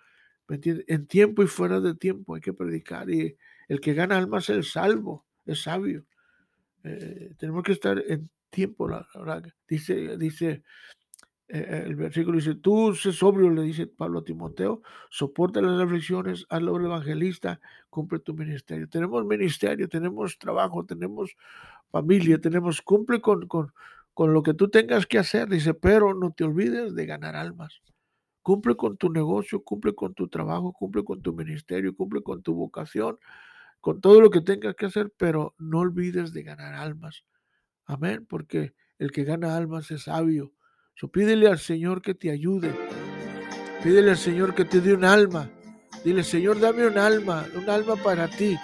¿Me 0.46 0.56
entiendes? 0.56 0.84
En 0.88 1.06
tiempo 1.06 1.42
y 1.42 1.46
fuera 1.46 1.80
de 1.80 1.94
tiempo 1.94 2.34
hay 2.34 2.40
que 2.40 2.52
predicar 2.52 3.10
y 3.10 3.36
el 3.68 3.80
que 3.80 3.94
gana 3.94 4.18
almas 4.18 4.44
es 4.50 4.56
el 4.56 4.64
salvo, 4.64 5.26
es 5.46 5.62
sabio. 5.62 6.04
Eh, 6.84 7.34
tenemos 7.38 7.62
que 7.64 7.72
estar 7.72 8.02
en 8.06 8.30
tiempo, 8.50 8.88
la, 8.88 9.08
dice, 9.66 10.16
dice 10.18 10.62
eh, 11.48 11.84
el 11.86 11.94
versículo 11.94 12.38
dice, 12.38 12.54
tú 12.54 12.94
sé 12.94 13.12
sobrio, 13.12 13.50
le 13.50 13.62
dice 13.62 13.86
Pablo 13.86 14.20
a 14.20 14.24
Timoteo, 14.24 14.82
soporta 15.10 15.60
las 15.60 15.78
reflexiones, 15.78 16.46
haz 16.48 16.62
la 16.62 16.70
evangelista, 16.70 17.60
cumple 17.90 18.18
tu 18.20 18.34
ministerio. 18.34 18.88
Tenemos 18.88 19.26
ministerio, 19.26 19.88
tenemos 19.88 20.38
trabajo, 20.38 20.86
tenemos 20.86 21.36
familia, 21.94 22.40
tenemos, 22.40 22.82
cumple 22.82 23.20
con, 23.20 23.46
con, 23.46 23.72
con 24.14 24.34
lo 24.34 24.42
que 24.42 24.52
tú 24.52 24.68
tengas 24.68 25.06
que 25.06 25.16
hacer, 25.16 25.48
dice, 25.48 25.74
pero 25.74 26.12
no 26.12 26.32
te 26.32 26.42
olvides 26.42 26.92
de 26.96 27.06
ganar 27.06 27.36
almas. 27.36 27.82
Cumple 28.42 28.74
con 28.74 28.96
tu 28.96 29.12
negocio, 29.12 29.62
cumple 29.62 29.94
con 29.94 30.12
tu 30.12 30.26
trabajo, 30.26 30.72
cumple 30.72 31.04
con 31.04 31.22
tu 31.22 31.32
ministerio, 31.32 31.94
cumple 31.94 32.20
con 32.20 32.42
tu 32.42 32.52
vocación, 32.52 33.16
con 33.80 34.00
todo 34.00 34.20
lo 34.20 34.28
que 34.28 34.40
tengas 34.40 34.74
que 34.74 34.86
hacer, 34.86 35.12
pero 35.16 35.54
no 35.56 35.78
olvides 35.78 36.32
de 36.32 36.42
ganar 36.42 36.74
almas. 36.74 37.22
Amén, 37.84 38.26
porque 38.28 38.74
el 38.98 39.12
que 39.12 39.22
gana 39.22 39.56
almas 39.56 39.92
es 39.92 40.02
sabio. 40.02 40.52
So, 40.96 41.12
pídele 41.12 41.46
al 41.46 41.60
Señor 41.60 42.02
que 42.02 42.14
te 42.14 42.32
ayude. 42.32 42.74
Pídele 43.84 44.10
al 44.10 44.16
Señor 44.16 44.52
que 44.56 44.64
te 44.64 44.80
dé 44.80 44.94
un 44.94 45.04
alma. 45.04 45.48
Dile, 46.04 46.24
Señor, 46.24 46.58
dame 46.58 46.88
un 46.88 46.98
alma, 46.98 47.46
un 47.54 47.70
alma 47.70 47.94
para 47.94 48.28
ti. 48.28 48.58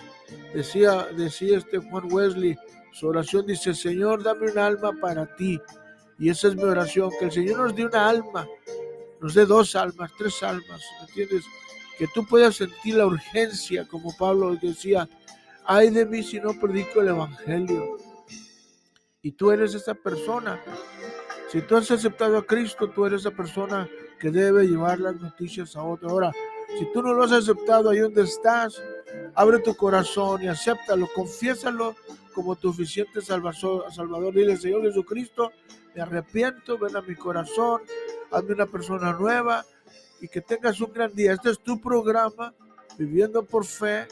Decía, 0.53 1.07
decía 1.17 1.59
este 1.59 1.79
Juan 1.79 2.13
Wesley, 2.13 2.57
su 2.93 3.09
oración 3.09 3.47
dice, 3.47 3.75
Señor, 3.75 4.23
dame 4.23 4.51
un 4.51 4.59
alma 4.59 4.93
para 5.01 5.27
ti. 5.37 5.61
Y 6.19 6.29
esa 6.29 6.49
es 6.49 6.57
mi 6.57 6.65
oración, 6.65 7.11
que 7.19 7.27
el 7.27 7.33
Señor 7.33 7.61
nos 7.61 7.75
dé 7.75 7.87
una 7.87 8.09
alma, 8.09 8.47
nos 9.21 9.35
dé 9.35 9.47
dos 9.47 9.75
almas, 9.75 10.11
tres 10.19 10.43
almas, 10.43 10.83
¿me 10.99 11.07
entiendes? 11.09 11.45
Que 11.99 12.07
tú 12.09 12.27
puedas 12.27 12.57
sentir 12.57 12.97
la 12.97 13.07
urgencia, 13.07 13.87
como 13.89 14.15
Pablo 14.17 14.55
decía, 14.61 15.09
ay 15.65 15.91
de 15.91 16.05
mí 16.05 16.23
si 16.23 16.41
no 16.41 16.53
predico 16.59 17.01
el 17.01 17.09
Evangelio. 17.09 17.97
Y 19.23 19.33
tú 19.33 19.51
eres 19.51 19.75
esa 19.75 19.95
persona. 19.95 20.61
Si 21.51 21.61
tú 21.63 21.77
has 21.77 21.91
aceptado 21.91 22.39
a 22.39 22.47
Cristo, 22.47 22.91
tú 22.91 23.07
eres 23.07 23.23
esa 23.23 23.31
persona 23.31 23.89
que 24.19 24.31
debe 24.31 24.67
llevar 24.67 24.99
las 25.01 25.17
noticias 25.17 25.77
a 25.77 25.83
otra. 25.83 26.11
Ahora, 26.11 26.33
si 26.79 26.87
tú 26.93 27.03
no 27.03 27.13
lo 27.13 27.25
has 27.25 27.33
aceptado 27.33 27.91
ahí 27.91 27.99
donde 27.99 28.23
estás, 28.23 28.83
abre 29.35 29.59
tu 29.59 29.75
corazón 29.75 30.43
y 30.43 30.49
acéptalo, 30.49 31.09
confiésalo 31.15 31.97
como 32.41 32.57
tu 32.57 32.71
suficiente 32.71 33.21
salvador, 33.21 33.93
salvador. 33.93 34.33
Dile, 34.33 34.57
Señor 34.57 34.81
Jesucristo, 34.83 35.53
me 35.95 36.01
arrepiento, 36.01 36.79
ven 36.79 36.97
a 36.97 37.03
mi 37.03 37.15
corazón, 37.15 37.83
hazme 38.31 38.55
una 38.55 38.65
persona 38.65 39.13
nueva 39.13 39.63
y 40.23 40.29
que 40.29 40.41
tengas 40.41 40.81
un 40.81 40.91
gran 40.91 41.15
día. 41.15 41.35
Este 41.35 41.51
es 41.51 41.59
tu 41.61 41.79
programa, 41.79 42.55
Viviendo 42.97 43.45
por 43.45 43.67
Fe. 43.67 44.07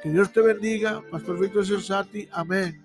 Que 0.00 0.10
Dios 0.10 0.32
te 0.32 0.42
bendiga, 0.42 1.02
Pastor 1.10 1.40
Víctor 1.40 1.66
Cesati. 1.66 2.28
Amén. 2.30 2.83